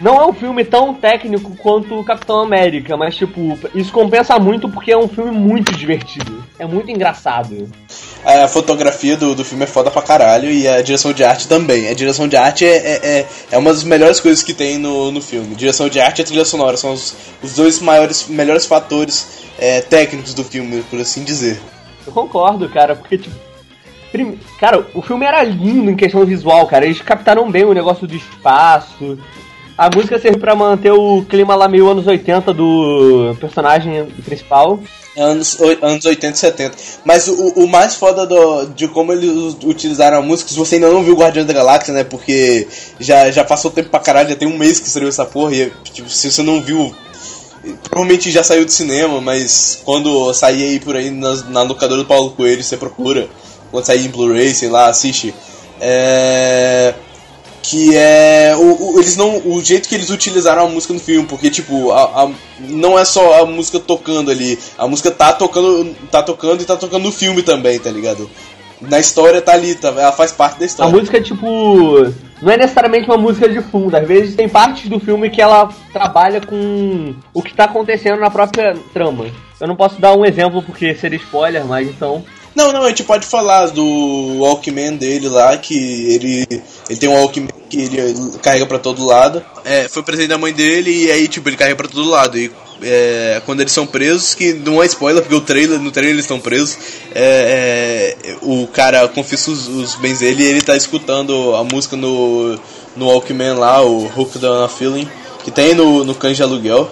[0.00, 4.68] não é um filme tão técnico quanto o Capitão América, mas, tipo, isso compensa muito
[4.68, 6.44] porque é um filme muito divertido.
[6.56, 7.68] É muito engraçado.
[8.24, 11.88] A fotografia do, do filme é foda pra caralho e a direção de arte também.
[11.88, 15.10] A direção de arte é, é, é, é uma das melhores coisas que tem no,
[15.10, 15.56] no filme.
[15.56, 19.80] Direção de arte e a trilha sonora são os, os dois maiores, melhores fatores é,
[19.80, 21.60] técnicos do filme, por assim dizer.
[22.06, 23.48] Eu concordo, cara, porque, tipo.
[24.58, 26.86] Cara, o filme era lindo em questão visual, cara.
[26.86, 29.18] Eles captaram bem o negócio do espaço.
[29.78, 34.80] A música serviu pra manter o clima lá meio anos 80 do personagem principal.
[35.16, 36.76] Anos, anos 80 e 70.
[37.04, 40.90] Mas o, o mais foda do- de como eles utilizaram a música, se você ainda
[40.90, 42.02] não viu Guardiões da Galáxia, né?
[42.04, 42.66] Porque
[42.98, 45.54] já, já passou tempo pra caralho, já tem um mês que estreou essa porra.
[45.54, 46.92] E tipo, se você não viu,
[47.88, 52.06] provavelmente já saiu do cinema, mas quando sair aí por aí na, na locadora do
[52.08, 53.28] Paulo Coelho, você procura.
[53.70, 55.32] Quando sair em Blu-ray, sei lá, assiste.
[55.80, 56.94] É
[57.70, 61.26] que é o, o- eles não o jeito que eles utilizaram a música no filme
[61.26, 65.94] porque tipo a, a- não é só a música tocando ali a música tá tocando
[66.10, 68.28] tá tocando e tá tocando no filme também tá ligado
[68.80, 71.46] na história tá ali tá, ela faz parte da A história música, tipo,
[72.40, 73.96] não é necessariamente uma música de fundo.
[73.96, 78.30] Às vezes tem partes do filme que ela trabalha com o que tá acontecendo na
[78.30, 79.26] própria trama.
[79.60, 82.24] Eu não posso dar um exemplo porque seria spoiler, mas então.
[82.54, 85.76] Não não a gente pode falar do Walkman dele lá que
[86.12, 86.46] ele
[86.88, 90.52] ele tem um Walkman que ele carrega pra todo lado é, foi presente da mãe
[90.52, 92.50] dele e aí tipo ele carrega pra todo lado e
[92.82, 96.24] é, quando eles são presos, que não é spoiler, porque o trailer, no trailer eles
[96.24, 96.78] estão presos,
[97.14, 101.96] é, é, o cara confisca os, os bens dele e ele tá escutando a música
[101.96, 102.58] no,
[102.96, 105.08] no Walkman lá, o Hooked on a Feeling,
[105.44, 106.88] que tem no, no Cães de Aluguel.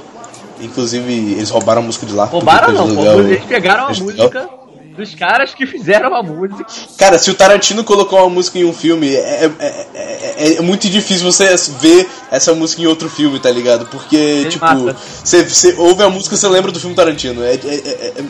[0.59, 2.25] Inclusive, eles roubaram a música de lá.
[2.25, 3.05] Roubaram não, pô.
[3.21, 4.49] Eles pegaram a música
[4.97, 6.65] dos caras que fizeram a música.
[6.97, 10.89] Cara, se o Tarantino colocou uma música em um filme, é, é, é, é muito
[10.89, 13.87] difícil você ver essa música em outro filme, tá ligado?
[13.87, 14.97] Porque, tipo, mata.
[15.23, 17.43] você, você ouve a música você lembra do filme Tarantino.
[17.45, 18.23] É, é, é- é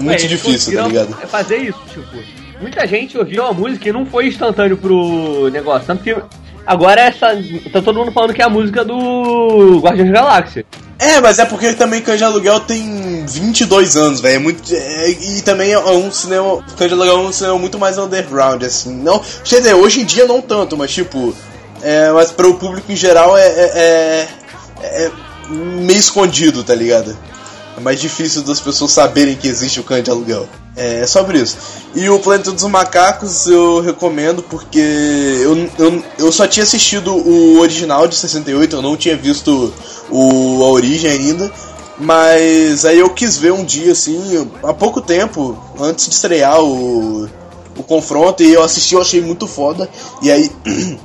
[0.00, 1.14] muito Ué, difícil, tá ligado?
[1.28, 2.18] Fazer isso, tipo.
[2.60, 5.86] Muita gente ouviu a música e não foi instantâneo pro negócio.
[5.86, 6.16] Tanto que
[6.66, 7.28] agora essa.
[7.72, 10.66] Tá todo mundo falando que é a música do Guardiões da Galáxia.
[10.98, 14.36] É, mas é porque também Cães de Aluguel tem 22 anos, velho.
[14.36, 14.74] É muito.
[14.74, 16.62] é- e também é um cinema.
[16.76, 18.94] Cães de Aluguel é um cinema muito mais underground, assim.
[18.96, 21.32] Não, quer dizer, hoje em dia não tanto, mas tipo.
[21.80, 24.28] É, mas para o público em geral é, é,
[24.82, 25.10] é- é
[25.48, 27.16] meio escondido, tá ligado?
[27.76, 30.48] É mais difícil das pessoas saberem que existe o Cães de Aluguel.
[30.78, 31.56] É sobre isso.
[31.94, 37.58] E o Planeta dos Macacos eu recomendo porque eu, eu, eu só tinha assistido o
[37.58, 39.72] original de 68, eu não tinha visto
[40.08, 41.50] o, a origem ainda.
[41.98, 47.24] Mas aí eu quis ver um dia assim, há pouco tempo, antes de estrear o,
[47.76, 49.88] o confronto, e eu assisti, eu achei muito foda.
[50.22, 50.48] E aí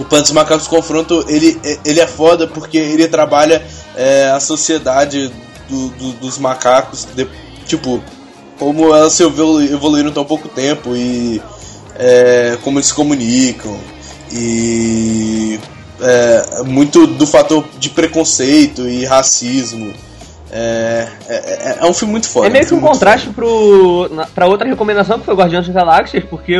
[0.00, 3.62] o Planeta dos Macacos Confronto, ele, ele é foda porque ele trabalha
[3.94, 5.30] é, a sociedade
[5.68, 7.28] do- do- dos macacos, de-
[7.66, 8.02] tipo,
[8.58, 11.40] como elas se evolu- evoluíram tão pouco tempo e
[11.96, 13.76] é, como eles se comunicam
[14.32, 15.58] e
[16.00, 19.92] é, muito do fator de preconceito e racismo.
[20.56, 22.46] É, é, é- é um filme muito foda.
[22.46, 26.22] É meio que um contraste pro, na, pra outra recomendação que foi Guardiões das Galáxias,
[26.24, 26.54] porque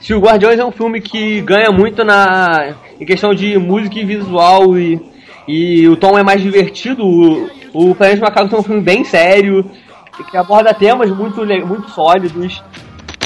[0.00, 4.04] se o Guardiões é um filme que ganha muito na em questão de música e
[4.04, 4.98] visual e,
[5.46, 9.04] e o tom é mais divertido, o, o Planeta dos Macacos é um filme bem
[9.04, 9.70] sério,
[10.22, 12.62] que aborda temas muito, muito sólidos.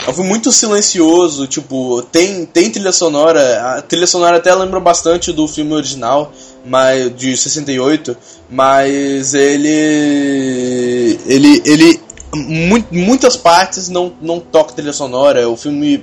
[0.06, 4.80] É um filme muito silencioso, tipo, tem, tem trilha sonora, a trilha sonora até lembra
[4.80, 6.32] bastante do filme original,
[6.64, 8.16] mas de 68,
[8.48, 12.00] mas ele ele ele
[12.34, 16.02] mu- muitas partes não não toca trilha sonora, um filme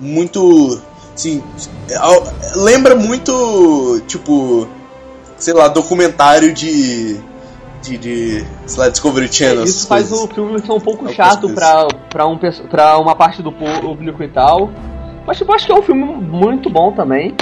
[0.00, 0.80] muito
[1.98, 2.24] ao-
[2.56, 4.66] lembra muito tipo,
[5.38, 7.16] sei lá, documentário de
[7.82, 9.62] de, de sei lá, Discovery Channel.
[9.64, 10.24] essas Isso faz coisas.
[10.30, 11.54] o filme ser um pouco Algumas chato coisas.
[11.58, 12.38] pra, pra, um,
[12.70, 14.70] pra uma parte do público e tal.
[15.26, 17.34] Mas tipo, acho que é um filme muito bom também.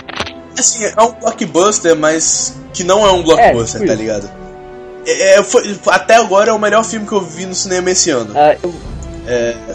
[0.59, 4.03] Assim, é um blockbuster, mas que não é um blockbuster, tipo tá isso.
[4.03, 4.31] ligado?
[5.07, 8.11] É, é, foi- até agora é o melhor filme que eu vi no cinema esse
[8.11, 8.33] ano.
[8.35, 8.75] Ah, eu-
[9.27, 9.75] É, é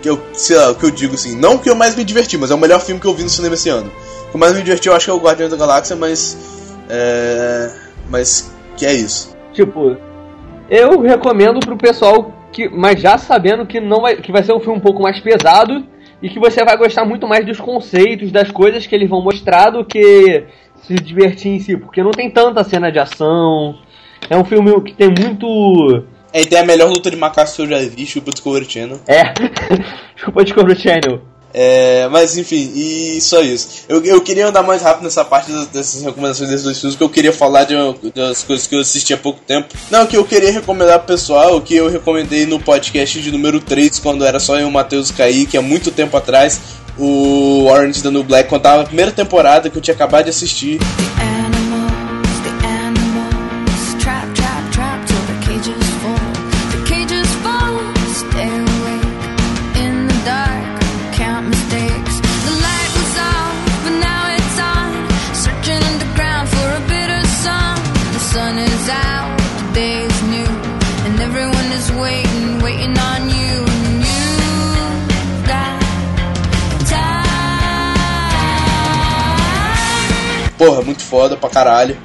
[0.00, 1.36] que eu, sei lá, o que eu digo assim.
[1.36, 3.28] Não que eu mais me diverti, mas é o melhor filme que eu vi no
[3.30, 3.90] cinema esse ano.
[4.28, 6.36] O que mais me divertiu eu acho que é o Guardiões da Galáxia, mas.
[6.88, 7.70] É,
[8.10, 9.31] mas que é isso.
[9.52, 9.96] Tipo,
[10.68, 14.60] Eu recomendo pro pessoal que, mas já sabendo que não vai, que vai ser um
[14.60, 15.86] filme um pouco mais pesado
[16.22, 19.70] e que você vai gostar muito mais dos conceitos, das coisas que eles vão mostrar
[19.70, 20.44] do que
[20.76, 23.78] se divertir em si, porque não tem tanta cena de ação.
[24.30, 27.68] É um filme que tem muito É, tem a melhor luta de macacos que eu
[27.68, 29.00] já vi, chupa Discovery Channel.
[29.06, 29.32] é,
[30.14, 31.31] desculpa Discovery Channel.
[31.54, 33.84] É, mas enfim, e só isso.
[33.88, 37.08] Eu, eu queria andar mais rápido nessa parte dessas recomendações desses dois filmes, que eu
[37.08, 37.74] queria falar de,
[38.14, 39.68] das coisas que eu assisti há pouco tempo.
[39.90, 43.98] Não, que eu queria recomendar pro pessoal, que eu recomendei no podcast de número 3,
[43.98, 46.60] quando era só eu e o Matheus Kaique, há muito tempo atrás.
[46.98, 50.30] O Orange the New Black, quando tava na primeira temporada que eu tinha acabado de
[50.30, 50.78] assistir.
[51.18, 51.41] Animals,
[80.62, 81.98] Porra, muito foda pra caralho.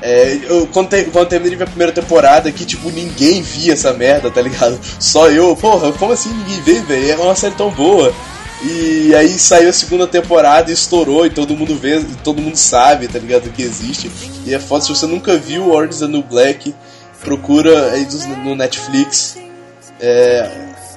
[0.00, 3.72] É, eu, quando, te, quando terminei de ver a primeira temporada, que tipo, ninguém via
[3.72, 4.78] essa merda, tá ligado?
[5.00, 7.10] Só eu, porra, como assim ninguém vê, velho?
[7.10, 8.14] É uma série tão boa.
[8.62, 13.08] E aí saiu a segunda temporada e estourou, e todo mundo vê, todo mundo sabe,
[13.08, 13.50] tá ligado?
[13.50, 14.08] Que existe.
[14.46, 16.72] E é foda, se você nunca viu Orange the New Black,
[17.20, 18.06] procura aí
[18.44, 19.36] no Netflix.
[19.98, 20.48] É,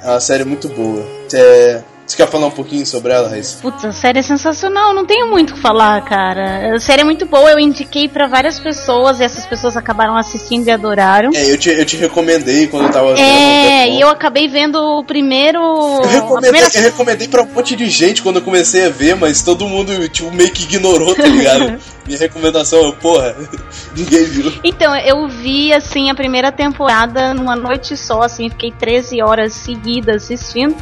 [0.03, 1.03] é uma série muito boa.
[1.34, 3.60] É, você quer falar um pouquinho sobre ela, Raíssa?
[3.62, 6.76] Putz, a série é sensacional, não tenho muito o que falar, cara.
[6.76, 10.68] A série é muito boa, eu indiquei pra várias pessoas e essas pessoas acabaram assistindo
[10.68, 11.32] e adoraram.
[11.34, 13.18] É, eu te, eu te recomendei quando eu tava.
[13.20, 15.60] É, e eu acabei vendo o primeiro.
[15.60, 19.16] Eu recomendei, primeira- eu recomendei pra um monte de gente quando eu comecei a ver,
[19.16, 21.80] mas todo mundo tipo, meio que ignorou, tá ligado?
[22.06, 23.34] Minha recomendação, porra,
[23.96, 24.52] ninguém viu.
[24.62, 30.24] Então, eu vi, assim, a primeira temporada numa noite só, assim, fiquei 13 horas seguidas
[30.24, 30.76] assistindo.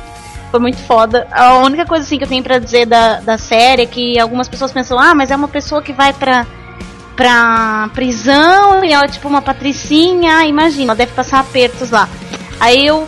[0.52, 1.26] Foi muito foda.
[1.32, 4.50] A única coisa, assim, que eu tenho pra dizer da, da série é que algumas
[4.50, 6.46] pessoas pensam, ah, mas é uma pessoa que vai pra,
[7.16, 12.10] pra prisão e ela é tipo uma patricinha, ah, imagina, ela deve passar apertos lá.
[12.60, 13.08] Aí eu,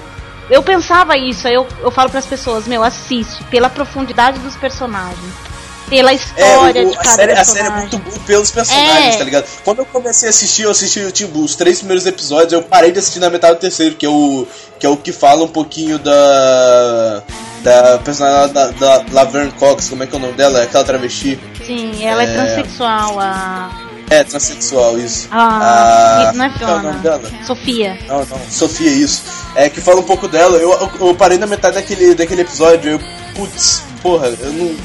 [0.50, 5.53] eu pensava isso, aí eu, eu falo pras pessoas, meu, assiste, pela profundidade dos personagens.
[5.90, 7.66] Pela É, história o- de a, cada série, a personagem.
[7.66, 9.18] série é muito boa pelos personagens, É.
[9.18, 9.46] tá ligado?
[9.64, 13.00] Quando eu comecei a assistir, eu assisti tipo, os três primeiros episódios, eu parei de
[13.00, 14.48] assistir na metade do terceiro, que é o,
[14.80, 17.24] que, é o que fala um pouquinho da.
[17.64, 20.60] Da personagem da, da Laverne Cox, como é que é o nome dela?
[20.60, 21.40] É aquela travesti.
[21.66, 22.34] Sim, ela é, É.
[22.34, 23.72] transexual, a.
[24.10, 25.30] É, transexual, isso.
[25.32, 27.00] Ah, Ah, não é é o nome Fiona.
[27.00, 27.32] dela?
[27.48, 27.98] Sofia.
[28.06, 29.22] Não, não, Sofia, isso.
[29.56, 30.58] É que fala um pouco dela.
[30.58, 32.92] Eu, eu, eu parei na metade daquele, daquele episódio.
[32.92, 33.00] Eu,
[33.34, 34.76] putz, porra, eu não.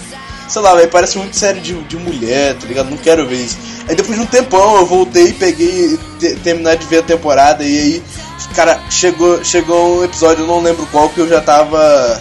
[0.49, 2.89] Sei lá, velho, parece muito série de, de mulher, tá ligado?
[2.91, 3.59] Não quero ver isso.
[3.89, 7.79] Aí depois de um tempão eu voltei, peguei, te, terminar de ver a temporada e
[7.79, 8.03] aí,
[8.55, 12.21] cara, chegou, chegou um episódio, eu não lembro qual, que eu já tava.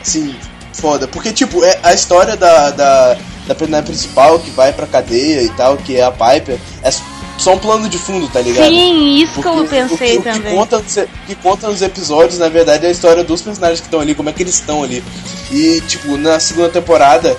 [0.00, 0.34] Assim,
[0.72, 1.06] foda.
[1.08, 5.48] Porque, tipo, é a história da, da, da personagem principal que vai pra cadeia e
[5.50, 6.90] tal, que é a Piper, é
[7.38, 8.68] só um plano de fundo, tá ligado?
[8.68, 10.54] Sim, isso que eu Porque pensei o que, o que também.
[10.56, 13.86] conta, nos- o que conta nos episódios, na verdade, é a história dos personagens que
[13.86, 15.02] estão ali, como é que eles estão ali.
[15.50, 17.36] E, tipo, na segunda temporada,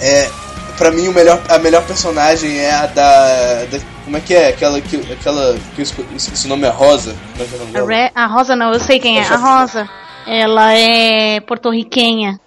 [0.00, 0.30] é,
[0.76, 4.48] pra mim, o melhor, a melhor personagem é a da, da- Como é que é?
[4.48, 7.14] Aquela que, aquela que esqueci o nome é Rosa.
[7.38, 9.22] É é nome A, a Rosa não, eu sei quem é.
[9.26, 9.88] A Rosa.
[10.26, 12.38] Ela é porto-riquenha.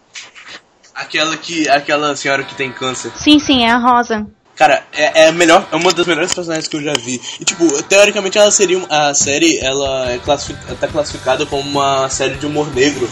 [0.94, 1.68] Aquela que.
[1.70, 3.12] Aquela senhora que tem câncer.
[3.16, 4.26] Sim, sim, é a Rosa.
[4.56, 7.20] Cara, é, é a melhor, é uma das melhores personagens que eu já vi.
[7.40, 12.08] E tipo, teoricamente ela seria um- a série, ela é classific, tá classificada como uma
[12.10, 13.10] série de humor negro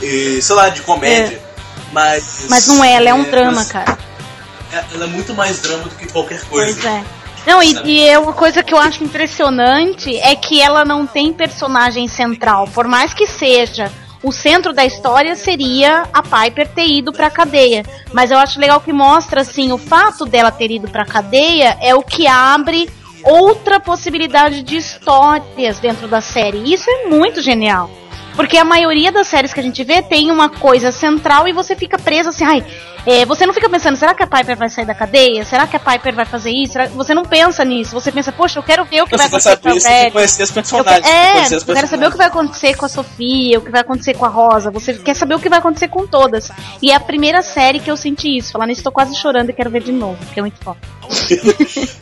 [0.00, 1.40] e sei lá, de comédia.
[1.92, 3.98] Mas Mas não é, ela é um drama, mas- cara.
[4.72, 6.72] é- Ela é muito mais drama do que qualquer coisa.
[6.80, 7.04] Pois é.
[7.46, 11.32] Não, e, e é uma coisa que eu acho impressionante é que ela não tem
[11.32, 12.68] personagem central.
[12.68, 13.90] Por mais que seja,
[14.22, 17.84] o centro da história seria a Piper ter ido pra cadeia.
[18.12, 21.94] Mas eu acho legal que mostra, assim, o fato dela ter ido pra cadeia é
[21.96, 22.88] o que abre
[23.24, 26.72] outra possibilidade de histórias dentro da série.
[26.72, 27.90] Isso é muito genial.
[28.34, 31.76] Porque a maioria das séries que a gente vê tem uma coisa central e você
[31.76, 32.64] fica preso assim, ai,
[33.04, 35.44] é, você não fica pensando, será que a Piper vai sair da cadeia?
[35.44, 36.72] Será que a Piper vai fazer isso?
[36.74, 39.48] Será- Você não pensa nisso, você pensa, poxa, eu quero ver o que vai Você
[39.48, 40.10] quer acontecer com a você tem que Red.
[40.12, 41.04] conhecer os Eu personagens.
[41.06, 43.80] que é, eu quero saber o que vai acontecer com a Sofia, o que vai
[43.80, 44.70] acontecer com a Rosa.
[44.70, 46.50] Você quer saber o que vai acontecer com todas.
[46.80, 48.52] E é a primeira série que eu senti isso.
[48.52, 50.78] Falando isso, tô quase chorando e quero ver de novo, porque é muito foda.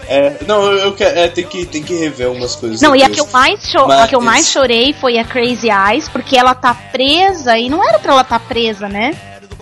[0.09, 2.81] É, não, eu, eu quero, é, tem que, tem que rever umas coisas.
[2.81, 3.14] Não, e a depois.
[3.14, 6.37] que eu mais cho- Mas- a que eu mais chorei foi a Crazy Eyes, porque
[6.37, 9.16] ela tá presa e não era pra ela tá presa, né?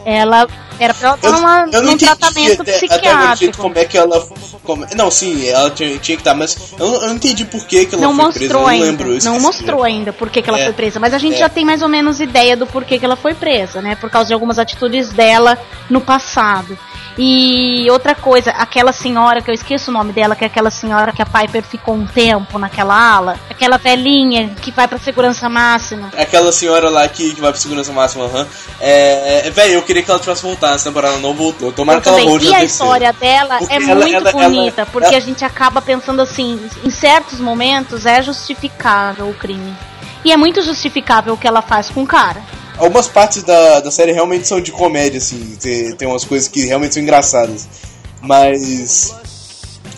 [0.04, 0.46] Ela
[0.80, 3.58] Era pra ela estar Eu, numa, eu num tratamento até, até psiquiátrico.
[3.58, 4.26] como é que ela.
[4.62, 7.64] Como, não, sim, ela tinha, tinha que estar, mas eu, não- eu não entendi por
[7.66, 8.54] que, que ela Não foi mostrou presa.
[8.54, 8.84] Eu não ainda.
[8.86, 9.12] lembro.
[9.14, 10.64] eu não mostrou ainda por que, que ela É.
[10.64, 11.00] foi presa.
[11.00, 11.38] Mas a gente É.
[11.38, 13.96] já tem mais ou menos ideia do porquê que ela foi presa, né?
[13.96, 15.58] Por causa de algumas atitudes dela
[15.90, 16.78] no passado.
[17.20, 21.12] E outra coisa, aquela senhora, que eu esqueço o nome dela, que é aquela senhora
[21.12, 23.36] que a Piper ficou um tempo naquela ala.
[23.50, 26.10] Aquela velhinha que vai pra segurança máxima.
[26.16, 28.46] Aquela senhora lá que, que vai pra segurança máxima, aham.
[28.80, 31.72] É, é, Velho, eu queria que ela tivesse voltado, essa temporada não voltou.
[31.72, 34.86] Tomara que ela volte E a história dela Porque é ela- muito ela- ela- bonita,
[34.86, 39.74] porque ela- a gente acaba pensando assim, em certos momentos é justificável o crime.
[40.24, 42.42] E é muito justificável o que ela faz com o cara.
[42.76, 45.56] Algumas partes da, da série realmente são de comédia, assim.
[45.60, 47.68] Tem, tem umas coisas que realmente são engraçadas.
[48.20, 49.14] Mas.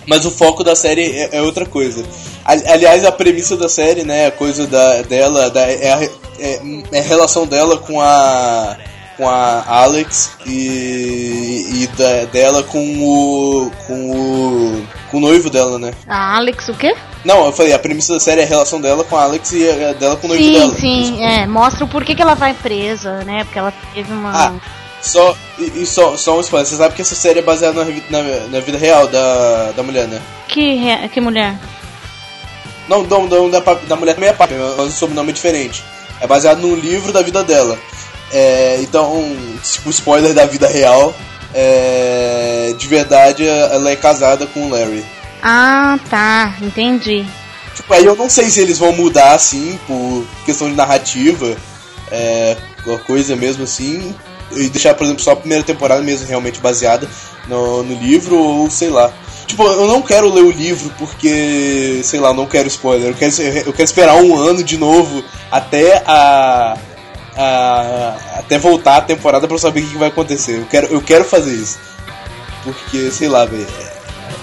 [0.07, 2.03] Mas o foco da série é, é outra coisa.
[2.45, 4.27] Ali- Aliás, a premissa da série, né?
[4.27, 6.03] A coisa da, dela da, é, a,
[6.39, 6.61] é,
[6.93, 8.77] é a relação dela com a.
[9.21, 13.71] Com a Alex e, e da- dela com o.
[13.87, 14.87] com o.
[15.11, 15.93] com o noivo dela, né?
[16.09, 16.97] A Alex, o quê?
[17.23, 19.69] Não, eu falei, a premissa da série é a relação dela com a Alex e
[19.69, 20.75] a dela com o noivo Sim, dela.
[20.75, 21.47] sim, é.
[21.47, 23.45] Mostra o porquê que ela vai presa, né?
[23.45, 24.31] Porque ela teve uma.
[24.33, 24.53] Ah,
[25.03, 27.91] Só, e, e só, só um spoiler, você sabe que essa série é baseada na,
[28.11, 30.19] na, na vida real da, da mulher, né?
[30.49, 31.57] Que, re- que mulher?
[32.89, 35.85] Não, não, não da, da mulher também é papi, mas o sobrenome é diferente.
[36.23, 37.79] É baseado num livro da vida dela.
[38.33, 41.15] É, então, tipo, spoiler da vida real,
[41.55, 45.05] é, de verdade ela é casada com o Larry.
[45.43, 47.27] Ah, tá, entendi.
[47.75, 51.57] Tipo, aí eu não sei se eles vão mudar assim, por questão de narrativa,
[52.11, 54.15] é, uma coisa mesmo assim,
[54.53, 57.09] e deixar, por exemplo, só a primeira temporada mesmo realmente baseada
[57.49, 59.13] no, no livro, ou sei lá.
[59.47, 63.09] Tipo, eu não quero ler o livro porque, sei lá, não quero spoiler.
[63.09, 66.77] Eu quero, eu quero esperar um ano de novo até a.
[67.37, 70.59] a até voltar a temporada pra eu saber o que vai acontecer.
[70.59, 71.79] Eu quero, eu quero fazer isso.
[72.65, 73.67] Porque, sei lá, velho.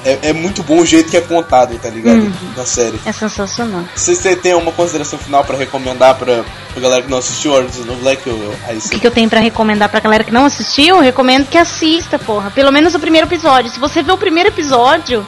[0.05, 2.17] É, é muito bom o jeito que é contado, tá ligado?
[2.19, 2.31] Uhum.
[2.55, 2.99] Na série.
[3.05, 3.83] É sensacional.
[3.95, 7.95] Vocês têm- têm uma consideração final pra recomendar pra, pra galera que não assistiu New
[7.97, 8.25] Black?
[8.27, 8.89] Eu, eu, aí O sim.
[8.89, 10.97] que, que eu tenho pra recomendar pra galera que não assistiu?
[10.97, 12.51] Eu recomendo que assista, porra.
[12.51, 13.71] Pelo menos o primeiro episódio.
[13.71, 15.25] Se você ver o primeiro episódio,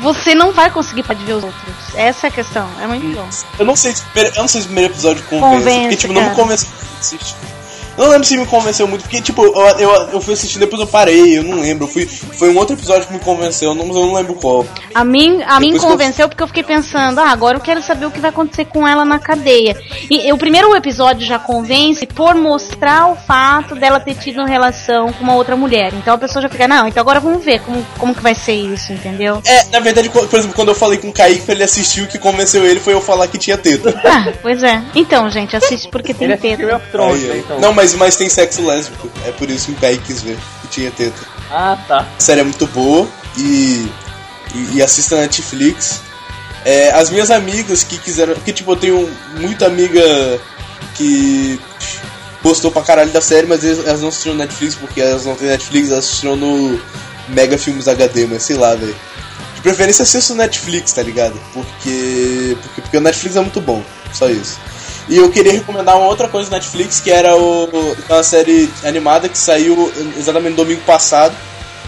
[0.00, 1.62] você não vai conseguir parar de ver os outros.
[1.94, 2.68] Essa é a questão.
[2.80, 3.28] É muito bom.
[3.58, 5.80] Eu não sei se o primeiro, eu não sei se o primeiro episódio convence, Convence,
[5.80, 6.40] porque tipo, não me cara.
[6.40, 6.68] convenceu
[7.00, 7.53] assistir.
[7.96, 10.80] Eu não lembro se me convenceu muito, porque tipo, eu, eu, eu fui assistindo depois
[10.80, 11.84] eu parei, eu não lembro.
[11.84, 14.34] Eu fui, foi um outro episódio que me convenceu, eu não, mas eu não lembro
[14.34, 14.66] qual.
[14.94, 17.82] A mim, a mim que eu- convenceu porque eu fiquei pensando, ah, agora eu quero
[17.82, 19.76] saber o que vai acontecer com ela na cadeia.
[20.10, 25.12] E, e o primeiro episódio já convence por mostrar o fato dela ter tido relação
[25.12, 25.92] com uma outra mulher.
[25.94, 28.54] Então a pessoa já fica, não, então agora vamos ver como, como que vai ser
[28.54, 29.40] isso, entendeu?
[29.44, 32.06] É, na verdade, por exemplo, quando eu falei com o Kaique pra ele assistir, o
[32.08, 33.94] que convenceu ele foi eu falar que tinha teta.
[34.04, 34.82] Ah, pois é.
[34.94, 36.76] Então, gente, assiste porque tem teta.
[36.76, 37.60] of Thrones, né, então.
[37.60, 39.10] Não, mas, mas tem sexo lésbico.
[39.26, 41.20] É por isso que o Kaique quis ver que tinha teta.
[41.50, 42.08] Ah, tá.
[42.16, 43.86] A série é muito boa e,
[44.54, 46.00] e, e assista na Netflix.
[46.64, 48.34] É, as minhas amigas que quiseram.
[48.34, 50.40] Porque, tipo, eu tenho muita amiga
[50.94, 51.60] que
[52.42, 55.48] gostou pra caralho da série, mas elas não assistiram na Netflix porque elas não têm
[55.48, 56.80] Netflix, elas assistiram no
[57.28, 58.94] Mega Filmes HD, mas sei lá, velho.
[59.54, 61.38] De preferência assista no Netflix, tá ligado?
[61.52, 62.80] Porque, porque.
[62.80, 64.58] Porque o Netflix é muito bom, só isso.
[65.08, 67.68] E eu queria recomendar uma outra coisa na Netflix, que era o,
[68.08, 71.34] uma série animada que saiu exatamente no domingo passado,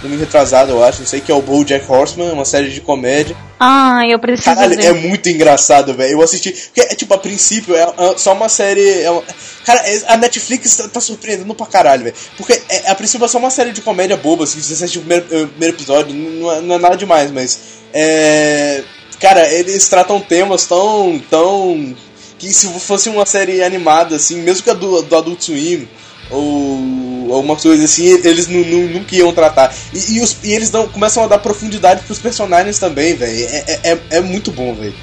[0.02, 3.35] domingo retrasado, eu acho, não sei, que é o BoJack Horseman, uma série de comédia.
[3.59, 4.85] Ah, eu preciso Caralho, ver.
[4.85, 6.12] é muito engraçado, velho.
[6.12, 6.52] Eu assisti.
[6.52, 9.00] Porque, é, tipo, a princípio, é, é só uma série.
[9.00, 9.22] é uma-
[9.64, 12.16] cara, é- a Netflix tá, tá surpreendendo pra caralho, velho.
[12.37, 14.61] Porque é, a princípio é só uma série de comédia boba, assim.
[14.61, 17.59] Você assiste o primeiro, o primeiro episódio, não é, não é nada demais, mas.
[17.94, 18.83] É.
[19.18, 21.18] Cara, eles tratam temas tão.
[21.31, 21.96] tão.
[22.38, 25.88] Que se fosse uma série animada, assim, mesmo que a do, do Adult Swim.
[26.29, 29.72] Ou alguma coisa assim, eles nu- nu- nunca iam tratar.
[29.94, 33.46] E, e os- e eles dão, começam a dar profundidade pros personagens também, velho.
[33.49, 34.94] É, é, é- é muito bom, velho.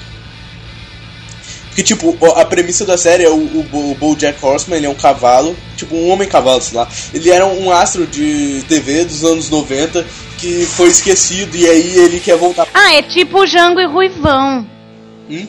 [1.67, 4.89] Porque, tipo, a premissa da série é o, o, Bo- o BoJack Horseman, ele é
[4.89, 6.87] um cavalo, tipo, um homem-cavalo, sei lá.
[7.13, 10.05] Ele era um astro de TV dos anos 90
[10.37, 12.67] que foi esquecido e aí ele quer voltar.
[12.73, 14.67] Ah, é tipo o Jango e Ruivão.
[15.27, 15.47] Hum?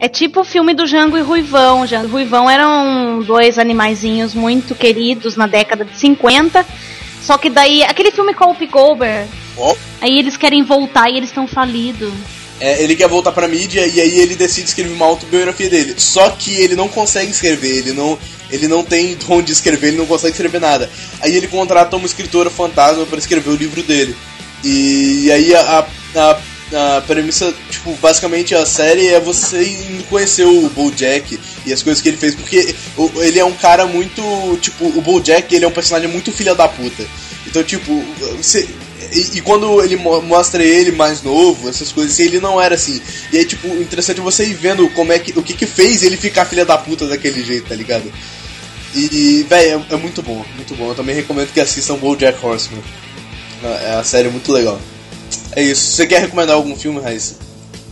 [0.00, 1.86] É tipo o filme do Jango e Ruivão.
[1.86, 6.64] Jango e Ruivão eram dois animaizinhos muito queridos na década de 50.
[7.22, 11.16] Só que daí, aquele filme com o Whoopi Goldberg, Ó, aí eles querem voltar e
[11.16, 12.12] eles estão falidos.
[12.60, 15.94] é, ele quer voltar pra mídia e aí ele decide escrever uma autobiografia dele.
[15.98, 18.16] Só que ele não consegue escrever, ele não,
[18.50, 20.88] ele não tem dom de escrever, ele não consegue escrever nada.
[21.20, 24.16] Aí ele contrata uma escritora fantasma pra escrever o livro dele.
[24.64, 25.60] E, aí a,
[26.14, 26.38] a, a
[27.06, 32.16] premissa, tipo, basicamente a série é você conhecer o BoJack e as coisas que ele
[32.16, 32.74] fez, porque
[33.16, 34.22] ele é um cara muito,
[34.60, 37.04] tipo, o BoJack, ele é um personagem muito filha da puta.
[37.46, 38.04] Então, tipo,
[38.36, 38.68] você
[39.12, 43.00] e, e quando ele mo- mostra ele mais novo, essas coisas, ele não era assim.
[43.32, 46.02] E aí, tipo, interessante é você ir vendo como é que, o que que fez
[46.02, 48.12] ele ficar filha da puta daquele jeito, tá ligado?
[48.94, 50.88] E, velho, é, é muito bom, muito bom.
[50.88, 52.82] Eu também recomendo que assistam BoJack Horseman.
[53.62, 54.80] É a série muito legal.
[55.58, 55.90] É isso.
[55.90, 57.34] Você quer recomendar algum filme, Raíssa?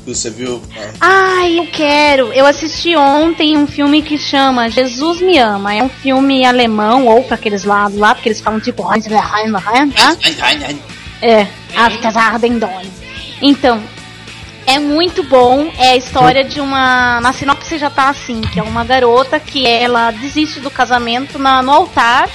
[0.05, 0.63] Que você viu?
[1.01, 2.33] Ah, Ai, eu quero.
[2.33, 5.75] Eu assisti ontem um filme que chama Jesus Me Ama.
[5.75, 8.89] É um filme alemão, ou pra aqueles lados lá, porque eles falam tipo.
[9.91, 10.17] tá?
[11.21, 12.61] É, Afterwarden
[13.43, 13.83] Então,
[14.65, 15.69] é muito bom.
[15.77, 17.21] É a história de uma.
[17.21, 21.63] Na sinopse já tá assim: que é uma garota que ela desiste do casamento na,
[21.63, 22.29] no altar.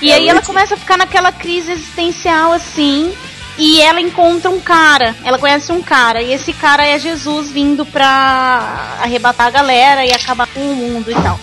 [0.00, 3.12] E É, aí ela começa a ficar naquela crise existencial assim.
[3.56, 5.14] E ela encontra um cara.
[5.24, 6.22] Ela conhece um cara.
[6.22, 11.10] E esse cara é Jesus vindo pra arrebatar a galera e acabar com o mundo
[11.10, 11.38] e tal.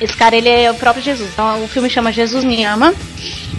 [0.00, 1.30] Esse cara, ele é o próprio Jesus.
[1.32, 2.94] Então, o filme chama Jesus Me Ama.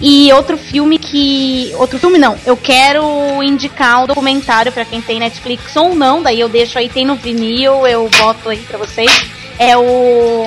[0.02, 1.74] E outro filme que.
[1.76, 2.38] Outro filme não.
[2.46, 6.24] Eu quero indicar um documentário pra quem tem Netflix ou não.
[6.24, 9.26] Daí eu deixo aí, tem no vinil, eu boto aí pra vocês.
[9.58, 10.46] É o.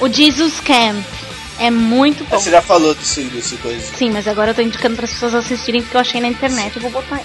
[0.00, 1.19] O Jesus Camp.
[1.60, 2.38] É muito bom.
[2.40, 3.80] Você já falou desse, desse coisa.
[3.96, 6.74] Sim, mas agora eu tô indicando para as pessoas assistirem porque eu achei na internet.
[6.76, 7.22] Eu vou botar aí.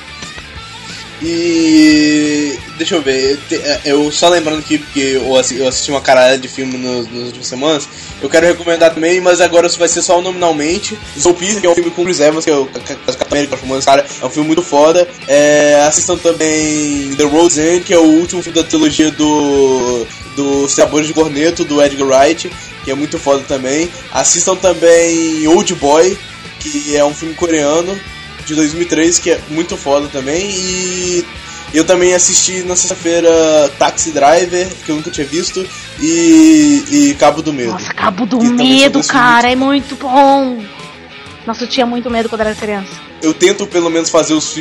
[1.22, 2.60] E.
[2.78, 6.02] Deixa eu ver, te- é, eu só lembrando aqui, porque eu assi- eu assisti uma
[6.02, 7.88] caralho de filme nos, nas últimas semanas,
[8.22, 11.00] eu quero recomendar também, mas agora isso vai ser só nominalmente.
[11.18, 14.26] Zoopia, que é um filme com Chris Evans, que é o Capitão América, cara, é
[14.26, 15.08] um filme muito foda.
[15.26, 20.06] É, assistam também The End, que é o último filme da trilogia do.
[20.36, 22.52] do Sabores de Corneto, do Edgar Wright,
[22.86, 23.90] que é muito foda também.
[24.14, 26.18] Assistam também Old Boy,
[26.60, 28.00] que é um filme coreano
[28.46, 30.46] de 2003, que é muito foda também.
[30.52, 31.26] E
[31.74, 33.30] eu também assisti na sexta-feira
[33.80, 35.68] Taxi Driver, que eu nunca tinha visto,
[36.00, 37.72] e, e Cabo do Medo.
[37.72, 40.64] Nossa, Cabo do Medo, cara, é muito bom.
[41.46, 42.90] Nossa, eu tinha muito medo quando era criança.
[43.22, 44.56] Eu tento pelo menos fazer os,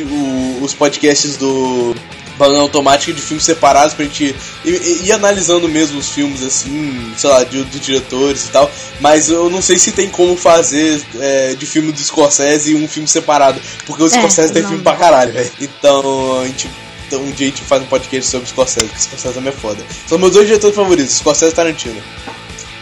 [0.61, 1.95] os podcasts do
[2.37, 4.35] Banana Automática de filmes separados pra gente ir,
[4.73, 8.69] ir- ir analisando mesmo os filmes, assim, sei lá, de, dos diretores e tal.
[8.99, 13.07] Mas eu não sei se tem como fazer é, de filme do Scorsese um filme
[13.07, 13.59] separado.
[13.85, 14.91] Porque o É, Scorsese tem não filme dá.
[14.91, 15.51] pra caralho, velho.
[15.61, 16.69] Então a gente.
[17.07, 19.83] Então, um dia a gente faz um podcast sobre Scorsese, porque Scorsese também é foda.
[20.07, 22.01] São meus dois diretores favoritos, Scorsese e Tarantino.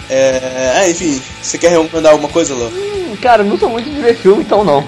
[0.10, 2.70] É, é, enfim, você quer recomendar alguma coisa, Léo?
[2.74, 4.88] Hum, cara, eu não sou muito de ver filme, então não.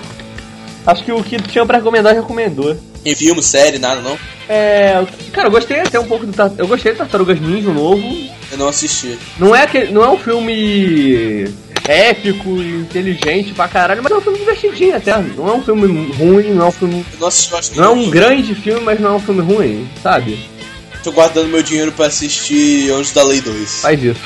[0.86, 2.78] Acho que o que tinha pra recomendar já recomendou.
[3.06, 4.18] Em filme, série, nada não?
[4.50, 5.06] É.
[5.32, 6.34] Cara, eu gostei até um pouco do.
[6.58, 8.04] Eu gostei de Tartarugas Ninja, o novo.
[8.52, 9.18] Eu não assisti.
[9.38, 11.48] Não é, aquele, não é um filme
[11.88, 15.16] épico e inteligente pra caralho, mas é um filme divertidinho até.
[15.18, 17.06] Não é um filme ruim, não é um filme.
[17.14, 19.20] Eu não assisti, eu acho que Não é um grande filme, mas não é um
[19.20, 20.40] filme ruim, sabe?
[21.04, 23.82] Tô guardando meu dinheiro pra assistir Anjos da Lei 2.
[23.82, 24.22] Faz isso.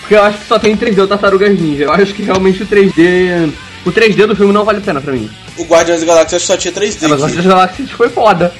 [0.00, 1.84] Porque eu acho que só tem 3D o Tartarugas Ninja.
[1.84, 3.52] Eu acho que realmente o 3D.
[3.84, 5.28] O 3D do filme não vale a pena pra mim.
[5.58, 7.02] O Guardiões da Galáxia só tinha 3D.
[7.02, 7.36] É, mas o aqui.
[7.36, 8.54] das Galáxias foi foda.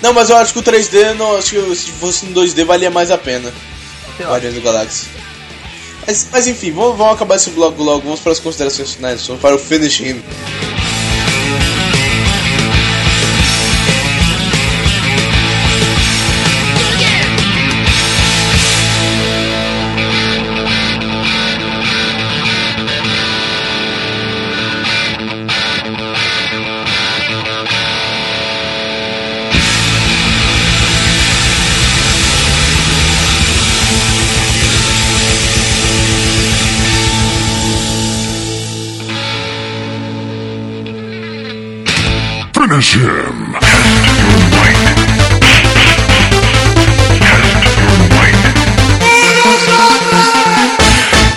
[0.00, 2.90] Não, mas eu acho que o 3D, não, acho que se fosse em 2D valia
[2.90, 3.52] mais a pena.
[4.16, 4.26] Sei.
[4.26, 5.08] Guardiões da Galáxia.
[6.06, 9.40] Mas, mas enfim, vamos, vamos acabar esse bloco logo, vamos para as considerações finais, vamos
[9.40, 10.20] para o finish him.
[42.72, 44.62] Finish him!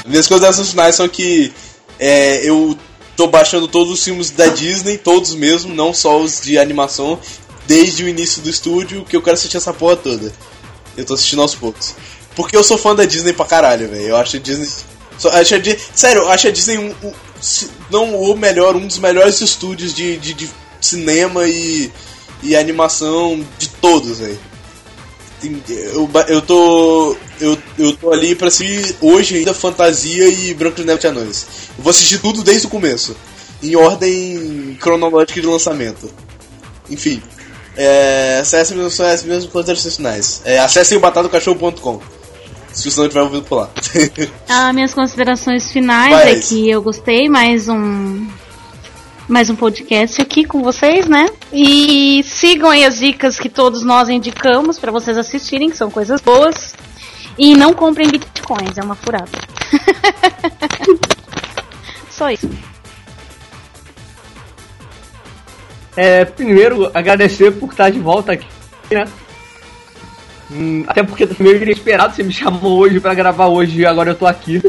[0.05, 1.51] Minhas considerações finais são que
[1.99, 2.77] é, eu
[3.17, 7.19] tô baixando todos os filmes da Disney, todos mesmo, não só os de animação,
[7.67, 10.31] desde o início do estúdio, que eu quero assistir essa porra toda.
[10.95, 11.95] Eu tô assistindo aos poucos.
[12.35, 14.03] Porque eu sou fã da Disney pra caralho, velho.
[14.03, 14.69] Eu acho a Disney.
[15.17, 15.59] só- acho a
[15.93, 17.13] Sério, eu acho a Disney um, um-
[17.89, 20.49] não o melhor, um dos melhores estúdios de, de, de
[20.85, 21.91] cinema e,
[22.43, 24.39] e animação de todos, velho.
[25.41, 27.15] Tem- Eu, eu tô.
[27.39, 31.45] Eu, eu tô ali pra assistir hoje ainda Fantasia e Branco de Neve de Anões.
[31.77, 33.15] Eu vou assistir tudo desde o começo.
[33.61, 36.09] Em ordem cronológica de lançamento.
[36.89, 37.21] Enfim.
[37.75, 40.41] É, acessem meus, acessem meus considerações finais.
[40.45, 41.99] É, acessem o batatocachorro.com.
[42.71, 43.69] Se você não tiver ouvido por lá.
[44.47, 48.27] Ah, minhas considerações finais Vai, é que eu gostei mais um
[49.27, 51.25] mais um podcast aqui com vocês, né?
[51.51, 56.21] E sigam aí as dicas que todos nós indicamos para vocês assistirem, que são coisas
[56.21, 56.75] boas.
[57.37, 59.31] E não comprem bitcoins, é uma furada.
[62.09, 62.49] Só isso.
[65.97, 68.47] É, primeiro, agradecer por estar de volta aqui,
[68.91, 69.05] né?
[70.51, 74.15] Hum, até porque meio inesperado, você me chamou hoje pra gravar hoje e agora eu
[74.15, 74.61] tô aqui.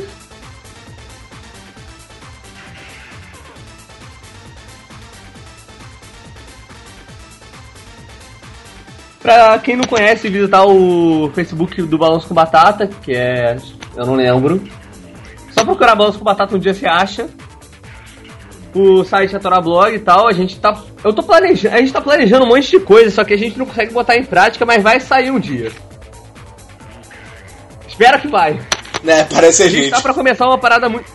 [9.27, 13.57] Pra quem não conhece, visitar o Facebook do Balanço com Batata, que é.
[13.97, 14.63] eu não lembro.
[15.51, 17.27] Só procurar Balanço com Batata um dia você acha.
[18.73, 20.81] O site é Torablog e tal, a gente tá.
[21.03, 21.75] Eu tô planejando.
[21.75, 24.17] A gente tá planejando um monte de coisa, só que a gente não consegue botar
[24.17, 25.73] em prática, mas vai sair um dia.
[27.89, 28.61] Espera que vai.
[29.03, 29.91] Né, parece a A gente gente.
[29.91, 31.11] tá pra começar uma parada muito.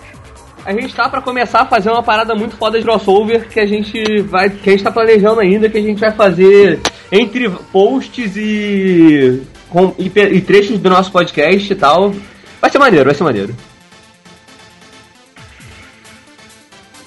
[0.66, 3.66] A gente tá pra começar a fazer uma parada muito foda de crossover que a
[3.66, 4.49] gente vai.
[4.49, 6.82] que a gente tá planejando ainda, que a gente vai fazer
[7.12, 9.41] entre posts e.
[9.70, 12.14] Com, e, e trechos do nosso podcast e tal.
[12.59, 13.55] Vai ser maneiro, vai ser maneiro.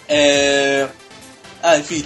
[0.09, 0.89] É.
[1.67, 2.05] Ah, enfim.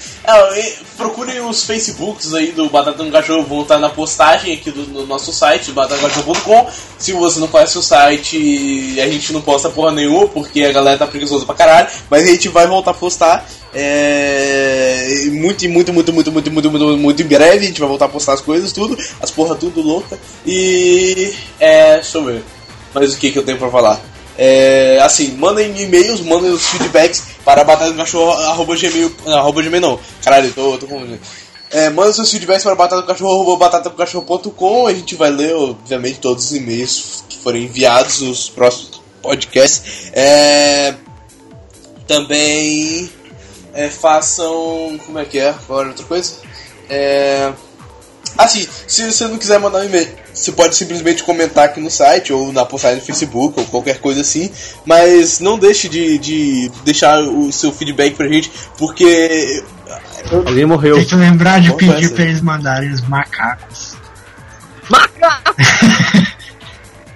[0.54, 5.04] E procurem os Facebooks aí do Batata no Cachorro, vão estar na postagem aqui do,
[5.04, 6.68] nosso site, batatacachorro.com.
[6.96, 10.96] Se você não conhece o site, a gente não posta porra nenhuma, porque a galera
[10.96, 13.44] tá preguiçosa pra caralho, mas a gente vai voltar a postar.
[13.74, 17.64] É, muito, muito, muito, muito, muito, muito, muito, muito em breve.
[17.64, 20.16] A gente vai voltar a postar as coisas, tudo, as porra tudo louca.
[20.46, 21.34] E.
[21.58, 21.94] É.
[21.94, 22.44] Deixa eu ver.
[22.94, 24.00] Mas o que, que eu tenho pra falar?
[24.40, 29.12] É, assim, mandem e-mails, mandem os feedbacks para batatacachorro.gmail.
[29.26, 29.98] Arroba gmail não.
[30.22, 31.18] Caralho, tô, tô confundindo.
[31.70, 34.86] É, manda seus feedbacks para batatacachorro.batatacachorro.com.
[34.86, 40.12] A gente vai ler, obviamente, todos os e-mails que forem enviados nos próximos podcasts.
[40.12, 40.94] É,
[42.06, 43.10] também
[43.74, 45.00] é, façam.
[45.04, 45.52] Como é que é?
[45.68, 46.36] Era outra coisa?
[46.88, 47.52] É.
[48.36, 52.32] Assim, se você não quiser mandar um e-mail, você pode simplesmente comentar aqui no site
[52.32, 54.50] ou na postagem do Facebook ou qualquer coisa assim,
[54.84, 59.64] mas não deixe de, de deixar o seu feedback pra gente, porque.
[60.32, 60.96] Alguém morreu.
[60.96, 62.14] Tem que lembrar de pedir essa?
[62.14, 63.96] pra eles mandarem os macacos.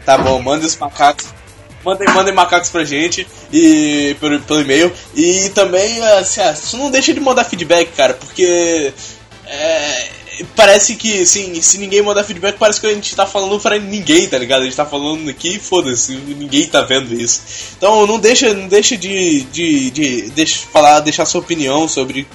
[0.05, 1.27] Tá bom, mandem os macacos.
[1.85, 4.93] Mandem, mandem macacos pra gente e pelo, pelo e-mail.
[5.15, 8.93] E também, assim, ah, não deixa de mandar feedback, cara, porque.
[9.47, 10.09] é,
[10.57, 14.29] parece que, assim, se ninguém mandar feedback, parece que a gente tá falando pra ninguém,
[14.29, 14.63] tá ligado?
[14.63, 17.43] A gente tá falando aqui, foda-se, ninguém tá vendo isso.
[17.77, 22.27] Então não deixa, não deixa de, de, de deixa, falar, deixar sua opinião sobre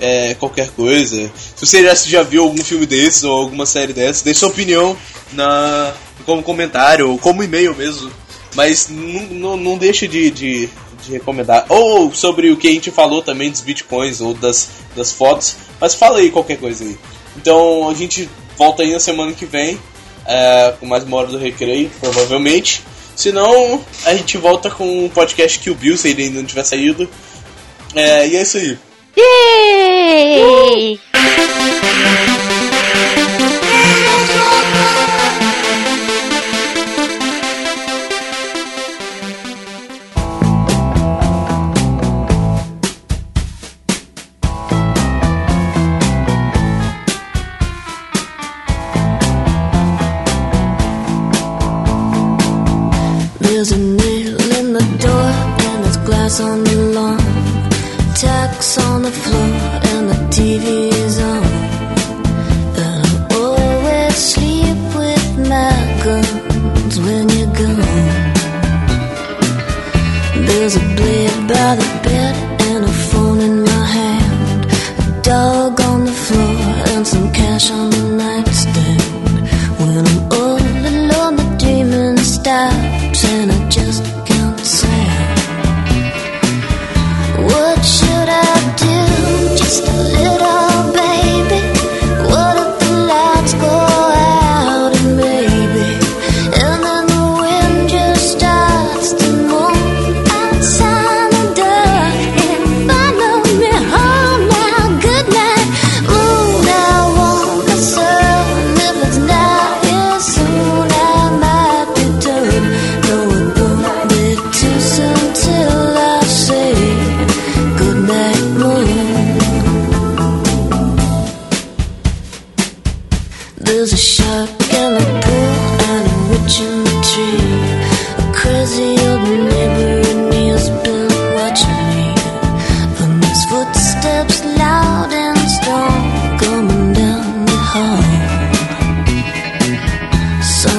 [0.00, 1.30] é, qualquer coisa.
[1.54, 4.96] Se você já, já viu algum filme desses ou alguma série dessas, deixe sua opinião
[5.32, 5.94] na,
[6.24, 8.10] como comentário ou como e-mail mesmo.
[8.54, 10.68] Mas não, não, não deixa de, de,
[11.04, 11.66] de recomendar.
[11.68, 15.56] Ou sobre o que a gente falou também dos bitcoins ou das, das fotos.
[15.80, 16.96] Mas fala aí qualquer coisa aí.
[17.36, 19.78] Então a gente volta aí na semana que vem.
[20.26, 22.82] é, com mais uma hora do recreio, provavelmente.
[23.14, 26.64] Se não, a gente volta com um podcast Kill Bill, se ele ainda não tiver
[26.64, 27.08] saído.
[27.94, 28.78] É, e é isso aí.
[29.16, 31.00] Yay!
[53.56, 55.28] There's a nail in the door
[55.64, 57.16] and there's glass on the lawn.
[58.14, 59.50] Tacks on the floor
[59.92, 61.42] and the TV is on.
[62.84, 65.72] And I always sleep with my
[66.04, 68.34] guns when you're gone.
[70.48, 72.34] There's a blade by the bed
[72.68, 74.66] and a phone in my hand.
[75.00, 76.56] A dog on the floor
[76.92, 77.95] and some cash on the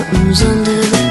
[0.09, 1.06] Something's under the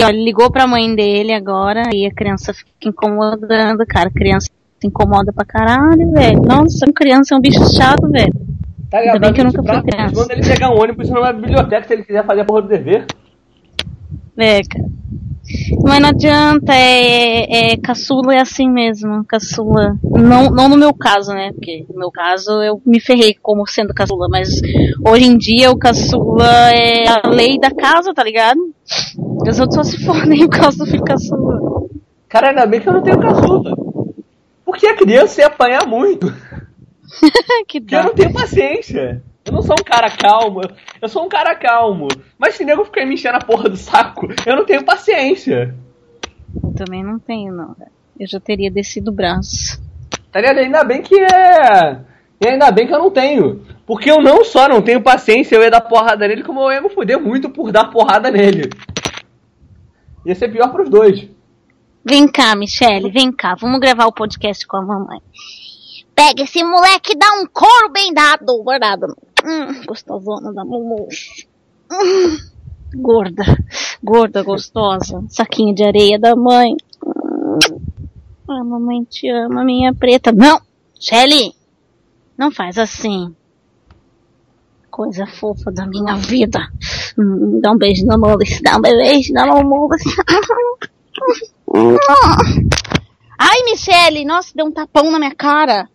[0.00, 4.08] Aí, ó, ele ligou pra mãe dele agora e a criança fica incomodando, cara.
[4.08, 4.48] A criança
[4.80, 6.40] se incomoda pra caralho, velho.
[6.40, 8.32] Nossa, criança é um bicho chato, velho.
[8.90, 10.14] Tá Ainda bem que eu nunca fui criança.
[10.14, 13.04] Quando ele pegar um ônibus numa biblioteca, se ele quiser fazer a porra do dever.
[14.38, 14.99] É, cara.
[15.82, 19.96] Mas não adianta, é, é, caçula é assim mesmo, caçula.
[20.02, 21.52] Não, não no meu caso, né?
[21.52, 24.60] Porque no meu caso eu me ferrei como sendo caçula, mas
[25.06, 28.60] hoje em dia o caçula é a lei da casa, tá ligado?
[29.46, 31.60] Os outros só se fodem por causa do filho caçula.
[32.28, 33.74] Cara, ainda bem que eu não tenho caçula.
[34.64, 36.32] Porque a criança ia apanhar muito.
[37.66, 39.22] que Porque eu não tenho paciência.
[39.50, 40.60] Eu não sou um cara calmo.
[41.02, 42.06] Eu sou um cara calmo.
[42.38, 45.74] Mas se nego ficar me enchendo a porra do saco, eu não tenho paciência.
[46.62, 47.74] Eu também não tenho, não.
[47.74, 47.90] velho.
[48.18, 49.82] Eu já teria descido o braço.
[50.30, 50.58] Tá ligado?
[50.58, 51.98] Ainda bem que é.
[52.40, 53.66] E ainda bem que eu não tenho.
[53.84, 56.80] Porque eu não só não tenho paciência, eu ia dar porrada nele, como eu ia
[56.80, 58.70] me fuder muito por dar porrada nele.
[60.24, 61.28] Ia ser pior pros dois.
[62.04, 63.56] Vem cá, Michele, vem cá.
[63.56, 65.18] Vamos gravar o podcast com a mamãe.
[66.14, 69.16] Pega esse moleque e dá um couro bem dado, guardado.
[69.44, 71.08] Hum, gostosona da Mumu.
[71.90, 72.36] Hum,
[72.94, 73.44] gorda,
[74.02, 75.24] gorda, gostosa.
[75.28, 76.76] Saquinho de areia da mãe.
[77.04, 77.58] Hum.
[78.48, 80.32] A mamãe te ama, minha preta.
[80.32, 80.60] Não,
[80.98, 81.54] Shelly,
[82.36, 83.34] não faz assim.
[84.90, 86.58] Coisa fofa da minha vida.
[87.16, 90.02] Hum, dá um beijo na Mules, dá um beijo na Mules.
[93.38, 95.88] Ai, Michele, nossa, deu um tapão na minha cara.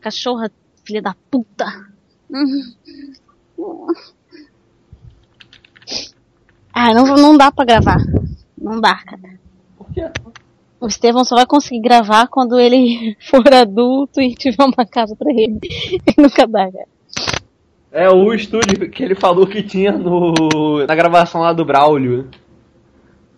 [0.00, 0.50] Cachorra,
[0.86, 1.66] filha da puta.
[6.72, 7.98] Ah, não, não dá pra gravar.
[8.56, 9.40] Não dá, cara.
[9.76, 10.10] Por quê?
[10.80, 15.30] O Estevão só vai conseguir gravar quando ele for adulto e tiver uma casa pra
[15.30, 15.58] ele.
[16.06, 16.88] E nunca dá, cara.
[17.90, 22.28] É o estúdio que ele falou que tinha no na gravação lá do Braulio.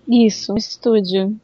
[0.08, 1.38] Isso, um estúdio.